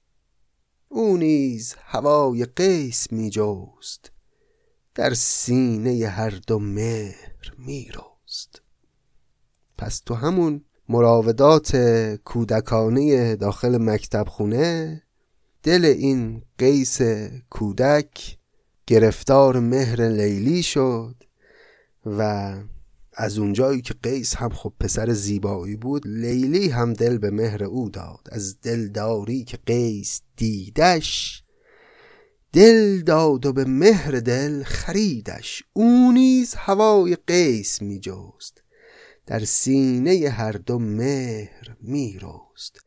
او 0.89 1.17
نیز 1.17 1.75
هوای 1.85 2.45
قیس 2.45 3.13
می 3.13 3.31
جست 3.31 4.13
در 4.95 5.15
سینه 5.15 6.09
هر 6.09 6.31
دو 6.31 6.59
مهر 6.59 7.53
می 7.59 7.89
پس 9.81 10.01
تو 10.01 10.15
همون 10.15 10.65
مراودات 10.89 11.77
کودکانه 12.25 13.37
داخل 13.37 13.79
مکتب 13.79 14.25
خونه 14.29 15.03
دل 15.63 15.85
این 15.85 16.43
قیس 16.59 17.01
کودک 17.51 18.39
گرفتار 18.87 19.61
مهر 19.61 20.09
لیلی 20.09 20.63
شد 20.63 21.15
و 22.07 22.55
از 23.13 23.39
اونجایی 23.39 23.81
که 23.81 23.95
قیس 24.03 24.37
هم 24.37 24.49
خب 24.49 24.73
پسر 24.81 25.13
زیبایی 25.13 25.77
بود 25.77 26.03
لیلی 26.07 26.69
هم 26.69 26.93
دل 26.93 27.19
به 27.19 27.31
مهر 27.31 27.65
او 27.65 27.91
داد. 27.91 28.29
از 28.33 28.61
دلداری 28.61 29.45
که 29.45 29.59
قیس 29.67 30.21
دیدش 30.37 31.43
دل 32.53 33.01
داد 33.01 33.47
و 33.47 33.53
به 33.53 33.65
مهر 33.65 34.21
دل 34.21 34.63
خریدش. 34.63 35.63
او 35.73 36.13
نیز 36.13 36.55
هوای 36.55 37.17
قیس 37.27 37.83
می 37.83 38.01
جست 38.01 38.63
در 39.31 39.45
سینه 39.45 40.29
هر 40.29 40.53
دو 40.53 40.79
مهر 40.79 41.77
می 41.81 42.19
رست 42.23 42.81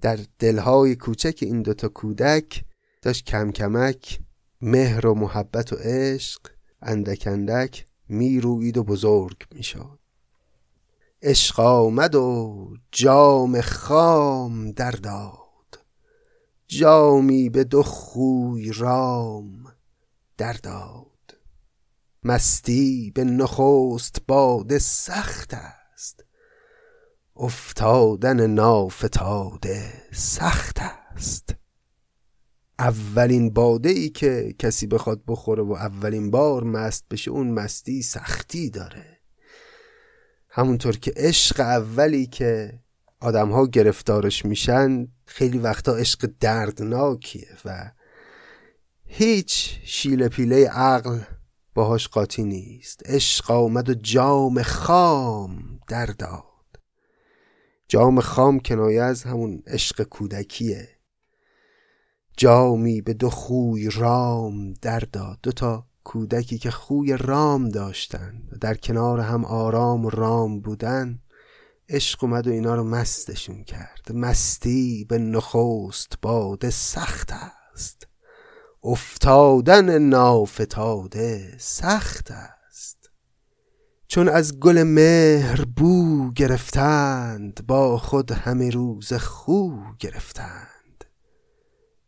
در 0.00 0.18
دلهای 0.38 0.96
کوچک 0.96 1.38
این 1.42 1.62
دوتا 1.62 1.88
کودک 1.88 2.64
داشت 3.02 3.24
کم 3.24 3.52
کمک 3.52 4.20
مهر 4.60 5.06
و 5.06 5.14
محبت 5.14 5.72
و 5.72 5.76
عشق 5.76 6.40
اندک 6.82 7.26
اندک 7.26 7.86
می 8.08 8.40
روید 8.40 8.76
و 8.76 8.84
بزرگ 8.84 9.36
می 9.54 9.62
شد 9.62 9.98
عشق 11.22 11.60
آمد 11.60 12.14
و 12.14 12.76
جام 12.92 13.60
خام 13.60 14.70
در 14.70 14.90
داد. 14.90 15.84
جامی 16.66 17.48
به 17.48 17.64
دو 17.64 17.82
خوی 17.82 18.72
رام 18.72 19.72
در 20.38 20.52
داد. 20.52 21.07
مستی 22.28 23.12
به 23.14 23.24
نخست 23.24 24.16
باد 24.26 24.78
سخت 24.78 25.54
است. 25.54 26.24
افتادن 27.36 28.46
نافتاده 28.46 29.92
سخت 30.12 30.78
است. 30.78 31.54
اولین 32.78 33.50
باده 33.50 33.88
ای 33.88 34.08
که 34.08 34.54
کسی 34.58 34.86
بخواد 34.86 35.22
بخوره 35.28 35.62
و 35.62 35.72
اولین 35.72 36.30
بار 36.30 36.64
مست 36.64 37.04
بشه 37.10 37.30
اون 37.30 37.50
مستی 37.50 38.02
سختی 38.02 38.70
داره. 38.70 39.18
همونطور 40.48 40.96
که 40.96 41.12
عشق 41.16 41.60
اولی 41.60 42.26
که 42.26 42.80
آدم 43.20 43.50
ها 43.50 43.66
گرفتارش 43.66 44.44
میشن 44.44 45.08
خیلی 45.26 45.58
وقتا 45.58 45.96
عشق 45.96 46.30
دردناکیه 46.40 47.48
و 47.64 47.92
هیچ 49.04 49.80
شیل 49.84 50.28
پیله 50.28 50.68
عقل 50.68 51.18
باهاش 51.78 52.08
قاطی 52.08 52.44
نیست. 52.44 53.02
عشق 53.04 53.50
آمد 53.50 53.88
و 53.88 53.94
جام 53.94 54.62
خام 54.62 55.80
در 55.88 56.06
داد. 56.06 56.80
جام 57.88 58.20
خام 58.20 58.60
کنایه 58.60 59.02
از 59.02 59.22
همون 59.22 59.62
عشق 59.66 60.02
کودکیه. 60.02 60.88
جامی 62.36 63.00
به 63.00 63.14
دو 63.14 63.30
خوی 63.30 63.90
رام 63.90 64.72
در 64.72 64.98
داد. 64.98 65.38
دو 65.42 65.52
تا 65.52 65.86
کودکی 66.04 66.58
که 66.58 66.70
خوی 66.70 67.16
رام 67.16 67.68
داشتن 67.68 68.42
و 68.52 68.56
در 68.56 68.74
کنار 68.74 69.20
هم 69.20 69.44
آرام 69.44 70.04
و 70.04 70.10
رام 70.10 70.60
بودن 70.60 71.18
عشق 71.88 72.24
اومد 72.24 72.46
و 72.46 72.50
اینا 72.50 72.74
رو 72.74 72.84
مستشون 72.84 73.64
کرد. 73.64 74.12
مستی 74.14 75.06
به 75.08 75.18
نخست 75.18 76.12
باد 76.22 76.70
سخت 76.70 77.32
است. 77.32 78.07
افتادن 78.82 79.98
نافتاده 79.98 81.54
سخت 81.58 82.30
است. 82.30 83.10
چون 84.08 84.28
از 84.28 84.60
گل 84.60 84.82
مهر 84.82 85.64
بو 85.64 86.30
گرفتند 86.32 87.66
با 87.66 87.98
خود 87.98 88.32
همه 88.32 88.70
روز 88.70 89.12
خو 89.12 89.70
گرفتند. 89.98 91.04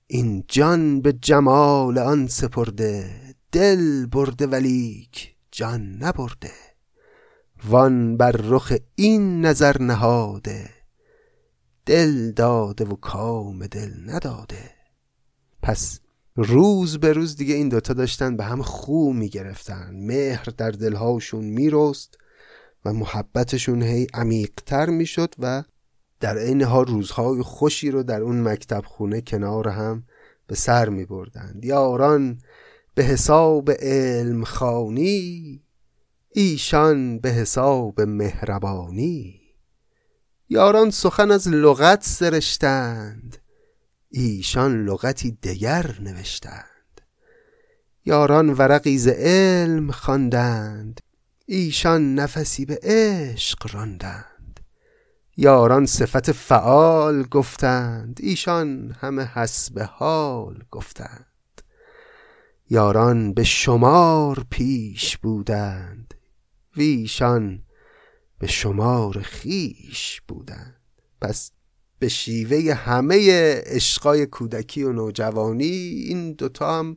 این 0.07 0.45
جان 0.49 1.01
به 1.01 1.12
جمال 1.12 1.99
آن 1.99 2.27
سپرده 2.27 3.21
دل 3.53 4.07
برده 4.07 4.47
ولیک 4.47 5.37
جان 5.51 5.97
نبرده. 6.03 6.53
وان 7.64 8.16
بر 8.16 8.31
رخ 8.31 8.73
این 8.95 9.47
نظر 9.47 9.83
نهاده 9.83 10.71
دل 11.87 12.31
داده 12.31 12.85
و 12.85 12.95
کام 12.95 13.66
دل 13.66 13.91
نداده. 14.07 14.71
پس 15.62 16.01
روز 16.43 16.99
به 16.99 17.12
روز 17.12 17.36
دیگه 17.36 17.55
این 17.55 17.68
دوتا 17.68 17.95
داشتن 17.95 18.36
به 18.36 18.45
هم 18.45 18.62
خو 18.62 19.12
می‌گرفتن. 19.12 19.91
مهر 19.95 20.45
در 20.57 20.70
دلهاشون 20.70 21.45
میرست 21.45 22.18
و 22.84 22.93
محبتشون 22.93 23.82
هی 23.82 24.07
عمیقتر 24.14 24.91
می‌شد 24.91 25.34
و 25.38 25.64
در 26.20 26.38
عین 26.38 26.62
ها 26.62 26.82
روزهای 26.82 27.43
خوشی 27.43 27.91
رو 27.91 28.03
در 28.03 28.22
اون 28.22 28.43
مکتب 28.43 28.82
خونه 28.86 29.20
کنار 29.20 29.68
هم 29.68 30.05
به 30.47 30.55
سر 30.55 30.88
می 30.88 31.05
بردند 31.05 31.64
یاران 31.64 32.38
به 32.95 33.05
حساب 33.05 33.70
علم 33.70 34.45
خانی 34.45 35.62
ایشان 36.30 37.18
به 37.18 37.30
حساب 37.30 38.01
مهربانی. 38.01 39.41
یاران 40.49 40.91
سخن 40.91 41.30
از 41.30 41.49
لغت 41.49 42.05
سرشتند. 42.05 43.39
ایشان 44.12 44.84
لغتی 44.84 45.30
دگر 45.30 45.96
نوشتند. 46.00 47.00
یاران 48.04 48.50
ورقی 48.50 48.98
ز 48.98 49.08
علم 49.08 49.90
خواندند. 49.90 51.00
ایشان 51.46 52.14
نفسی 52.14 52.64
به 52.64 52.80
عشق 52.82 53.74
راندند. 53.74 54.61
یاران 55.36 55.86
صفت 55.86 56.32
فعال 56.32 57.22
گفتند. 57.22 58.18
ایشان 58.22 58.96
همه 59.00 59.24
حسب 59.24 59.78
حال 59.78 60.64
گفتند. 60.70 61.62
یاران 62.70 63.34
به 63.34 63.44
شمار 63.44 64.46
پیش 64.50 65.16
بودند. 65.16 66.14
ویشان 66.76 67.62
به 68.38 68.46
شمار 68.46 69.22
خیش 69.22 70.20
بودند. 70.28 70.80
پس 71.20 71.50
به 72.01 72.09
شیوه 72.09 72.74
همه 72.74 73.16
عشقای 73.66 74.26
کودکی 74.26 74.82
و 74.82 74.92
نوجوانی 74.92 75.64
این 76.09 76.32
دوتا 76.32 76.78
هم 76.78 76.96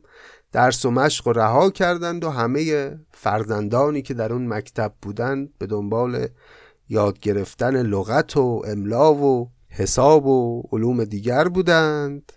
درس 0.52 0.84
و 0.84 0.90
مشق 0.90 1.26
و 1.26 1.32
رها 1.32 1.70
کردند 1.70 2.24
و 2.24 2.30
همه 2.30 2.94
فرزندانی 3.12 4.02
که 4.02 4.14
در 4.14 4.32
اون 4.32 4.46
مکتب 4.46 4.94
بودند 5.02 5.58
به 5.58 5.66
دنبال 5.66 6.28
یاد 6.88 7.18
گرفتن 7.18 7.82
لغت 7.82 8.36
و 8.36 8.62
املا 8.66 9.14
و 9.14 9.50
حساب 9.68 10.26
و 10.26 10.62
علوم 10.72 11.04
دیگر 11.04 11.48
بودند. 11.48 12.32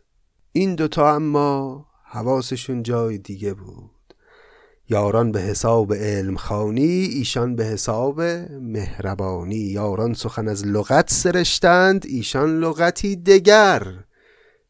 این 0.52 0.76
دوتا 0.76 1.16
اما 1.16 1.86
حواسشون 2.04 2.84
جای 2.84 3.18
دیگه 3.18 3.54
بود. 3.54 3.97
یاران 4.90 5.32
به 5.32 5.40
حساب 5.40 5.94
علم 5.94 6.36
خانی 6.36 6.84
ایشان 6.84 7.56
به 7.56 7.66
حساب 7.66 8.22
مهربانی. 8.62 9.56
یاران 9.56 10.14
سخن 10.14 10.48
از 10.48 10.66
لغت 10.66 11.12
سرشتند 11.12 12.06
ایشان 12.06 12.60
لغتی 12.60 13.16
دگر 13.16 13.94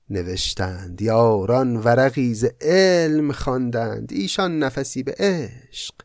نوشتند. 0.10 1.02
یاران 1.02 1.78
ورقی 1.78 2.34
ز 2.34 2.46
علم 2.62 3.32
خواندند 3.32 4.10
ایشان 4.14 4.60
نفسی 4.60 5.04
به 5.04 5.16
عشق 5.20 5.96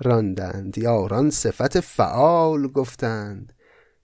راندند. 0.00 0.78
یاران 0.78 1.30
صفت 1.30 1.80
فعال 1.80 2.66
گفتند 2.66 3.52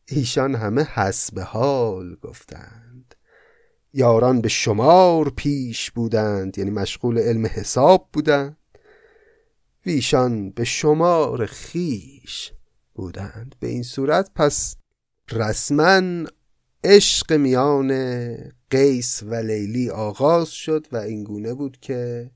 ایشان 0.09 0.55
همه 0.55 0.83
حسب 0.83 1.39
حال 1.39 2.17
گفتند. 2.23 3.15
یاران 3.93 4.41
به 4.41 4.49
شمار 4.49 5.33
پیش 5.37 5.91
بودند 5.91 6.59
یعنی 6.59 6.71
مشغول 6.71 7.19
علم 7.19 7.47
حساب 7.47 8.09
بودند. 8.13 8.57
ویشان 9.87 10.51
به 10.51 10.65
شمار 10.65 11.47
خیش 11.47 12.53
بودند. 12.95 13.55
به 13.61 13.69
این 13.69 13.83
صورت 13.83 14.31
پس 14.35 14.77
رسما 15.33 16.27
عشق 16.85 17.33
میان 17.33 17.93
قیس 18.71 19.23
و 19.23 19.35
لیلی 19.35 19.91
آغاز 19.91 20.49
شد 20.49 20.87
و 20.93 20.97
اینگونه 20.97 21.55
بود 21.55 21.79
که 21.81 22.31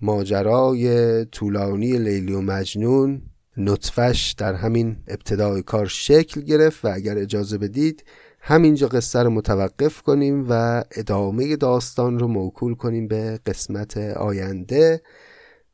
ماجرای 0.00 1.24
طولانی 1.24 1.98
لیلی 1.98 2.32
و 2.32 2.40
مجنون 2.40 3.22
نطفش 3.56 4.34
در 4.38 4.54
همین 4.54 4.96
ابتدای 5.08 5.62
کار 5.62 5.86
شکل 5.86 6.40
گرفت 6.40 6.84
و 6.84 6.88
اگر 6.94 7.18
اجازه 7.18 7.58
بدید 7.58 8.04
همینجا 8.40 8.88
قصه 8.88 9.22
رو 9.22 9.30
متوقف 9.30 10.02
کنیم 10.02 10.46
و 10.48 10.84
ادامه 10.90 11.56
داستان 11.56 12.18
رو 12.18 12.28
موکول 12.28 12.74
کنیم 12.74 13.08
به 13.08 13.40
قسمت 13.46 13.96
آینده. 13.96 15.02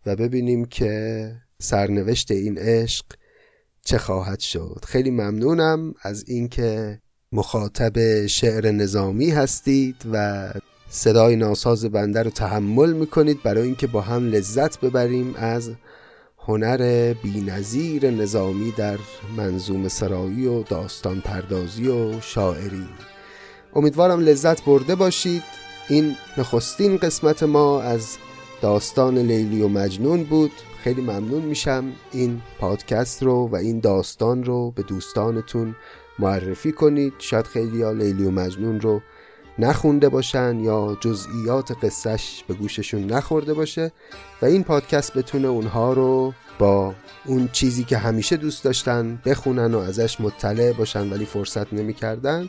و 0.07 0.17
ببینیم 0.17 0.65
که 0.65 1.33
سرنوشت 1.59 2.31
این 2.31 2.59
عشق 2.59 3.05
چه 3.85 3.99
خواهد 3.99 4.41
شد. 4.41 4.85
خیلی 4.87 5.11
ممنونم 5.11 5.95
از 6.03 6.25
اینکه 6.29 7.01
مخاطب 7.33 8.27
شعر 8.27 8.71
نظامی 8.71 9.31
هستید 9.31 9.97
و 10.13 10.51
صدای 10.91 11.37
ناساز 11.37 11.85
بنده 11.85 12.23
رو 12.23 12.31
تحمل 12.31 12.93
می‌کنید 12.93 13.43
برای 13.43 13.63
اینکه 13.63 13.87
با 13.87 14.01
هم 14.01 14.31
لذت 14.31 14.81
ببریم 14.81 15.35
از 15.37 15.71
هنر 16.39 17.15
بینظیر 17.23 18.11
نظامی 18.11 18.73
در 18.77 18.99
منظوم 19.37 19.89
سرایی 19.89 20.47
و 20.47 20.63
داستان 20.63 21.21
پردازی 21.21 21.89
و 21.89 22.21
شاعری. 22.21 22.89
امیدوارم 23.75 24.21
لذت 24.21 24.65
برده 24.65 24.95
باشید. 24.95 25.43
این 25.89 26.17
نخستین 26.39 26.97
قسمت 26.97 27.43
ما 27.43 27.83
از 27.83 28.17
داستان 28.61 29.19
لیلی 29.19 29.63
و 29.63 29.69
مجنون 29.69 30.25
بود. 30.25 30.53
خیلی 30.83 31.03
ممنون 31.03 31.43
میشم 31.43 31.93
این 32.13 32.43
پادکست 32.59 33.23
رو 33.23 33.49
و 33.49 33.57
این 33.57 33.81
داستان 33.81 34.45
رو 34.45 34.71
به 34.71 34.83
دوستانتون 34.83 35.77
معرفی 36.19 36.73
کنید. 36.73 37.13
شاید 37.19 37.47
خیلی 37.47 37.83
ها 37.83 37.93
لیلی 37.93 38.25
و 38.25 38.31
مجنون 38.31 38.81
رو 38.81 39.01
نخونده 39.59 40.09
باشن 40.09 40.61
یا 40.61 40.97
جزئیات 41.01 41.85
قصهش 41.85 42.45
به 42.49 42.55
گوششون 42.55 43.07
نخورده 43.07 43.55
باشه 43.55 43.93
و 44.43 44.47
این 44.47 44.65
پادکست 44.65 45.15
بتونه 45.15 45.49
اونها 45.49 45.93
رو 45.93 46.33
با 46.59 46.95
اون 47.25 47.49
چیزی 47.53 47.85
که 47.85 47.99
همیشه 47.99 48.37
دوست 48.37 48.65
داشتن 48.65 49.23
بخونن 49.25 49.75
و 49.75 49.79
ازش 49.79 50.21
مطلع 50.21 50.73
باشن 50.73 51.13
ولی 51.13 51.25
فرصت 51.25 51.73
نمی‌کردن 51.73 52.49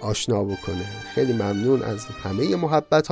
آشنا 0.00 0.44
بکنه. 0.44 0.84
خیلی 1.14 1.32
ممنون 1.32 1.82
از 1.82 2.06
همه 2.06 2.56
محبت 2.56 3.08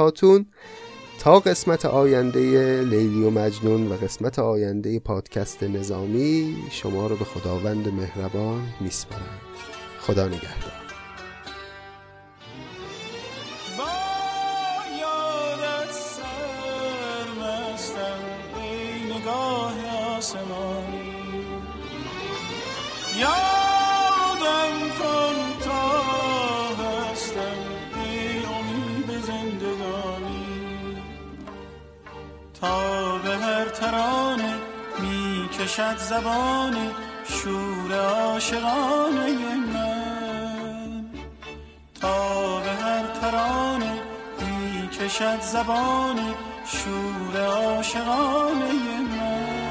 تا 1.25 1.41
قسمت 1.41 1.85
آینده 1.85 2.41
لیلی 2.83 3.23
و 3.23 3.31
مجنون 3.31 3.93
و 3.93 3.95
قسمت 3.95 4.39
آینده 4.39 4.99
پادکست 4.99 5.63
نظامی 5.63 6.57
شما 6.71 7.07
رو 7.07 7.17
به 7.17 7.25
خداوند 7.25 7.89
مهربان 7.89 8.63
میسپارم. 8.81 9.41
خدا 10.01 10.29
نگهدار. 10.29 10.85
کشد 35.65 35.99
زبان 35.99 36.77
شور 37.25 37.95
عاشقانه 37.95 39.57
من. 39.73 41.05
تا 42.01 42.61
به 42.61 42.71
هر 42.71 43.07
ترانه 43.21 43.93
می 44.41 44.89
کشد 44.89 45.41
زبان 45.41 46.35
شور 46.67 47.47
عاشقانه 47.47 48.73
من. 49.01 49.64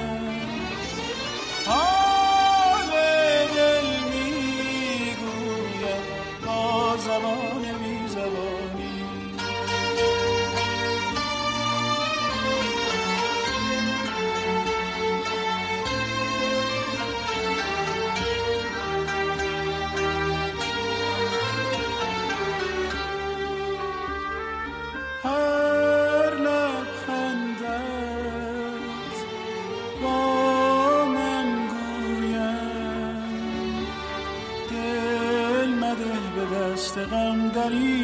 Maria. 37.63 38.02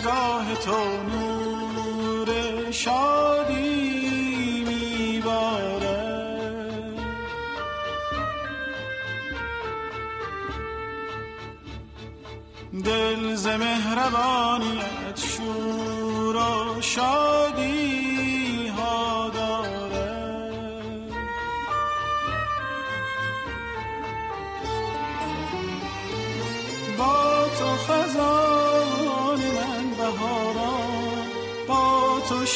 نگاه 0.00 0.54
تو 0.54 1.19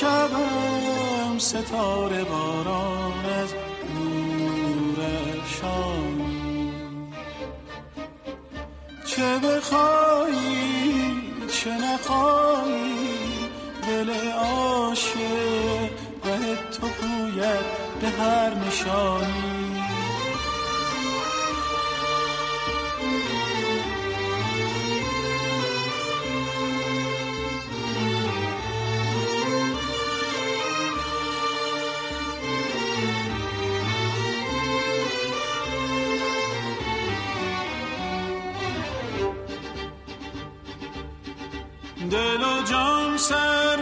شبم 0.00 1.38
ستاره 1.38 2.24
باران 2.24 3.24
از 3.42 3.54
نور 3.94 5.06
افشان. 5.40 6.20
چه 9.06 9.38
بخوایی 9.38 10.94
چه 11.48 11.70
نخوایی 11.70 12.94
دل 13.88 14.10
عاشق 14.32 15.90
به 16.22 16.56
تو 16.72 16.86
پوید 16.86 17.64
به 18.00 18.08
هر 18.08 18.54
نشانی. 18.54 19.53
جان 43.28 43.73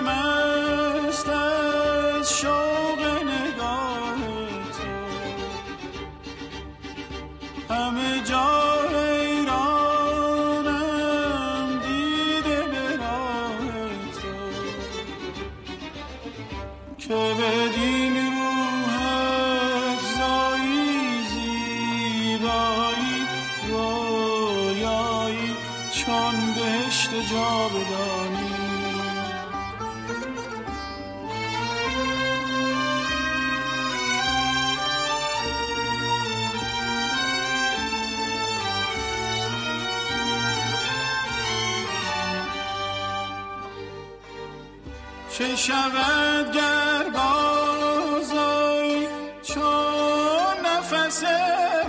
چه 45.38 45.56
شود 45.56 46.52
گر 46.52 47.04
بازایی 47.14 49.08
چون 49.42 50.56
نفس 50.66 51.24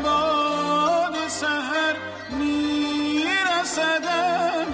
باد 0.03 1.15
سهر 1.27 1.95
میرسدم 2.39 3.85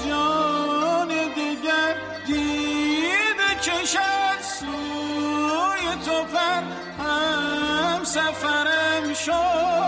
جان 0.10 1.08
دیگر؟ 1.08 1.96
دیده 2.28 3.56
کشد 3.64 4.42
سوی 4.42 5.86
تو 6.06 6.24
پر 6.24 6.64
هم 7.04 8.04
سفرم 8.04 9.14
شو 9.14 9.79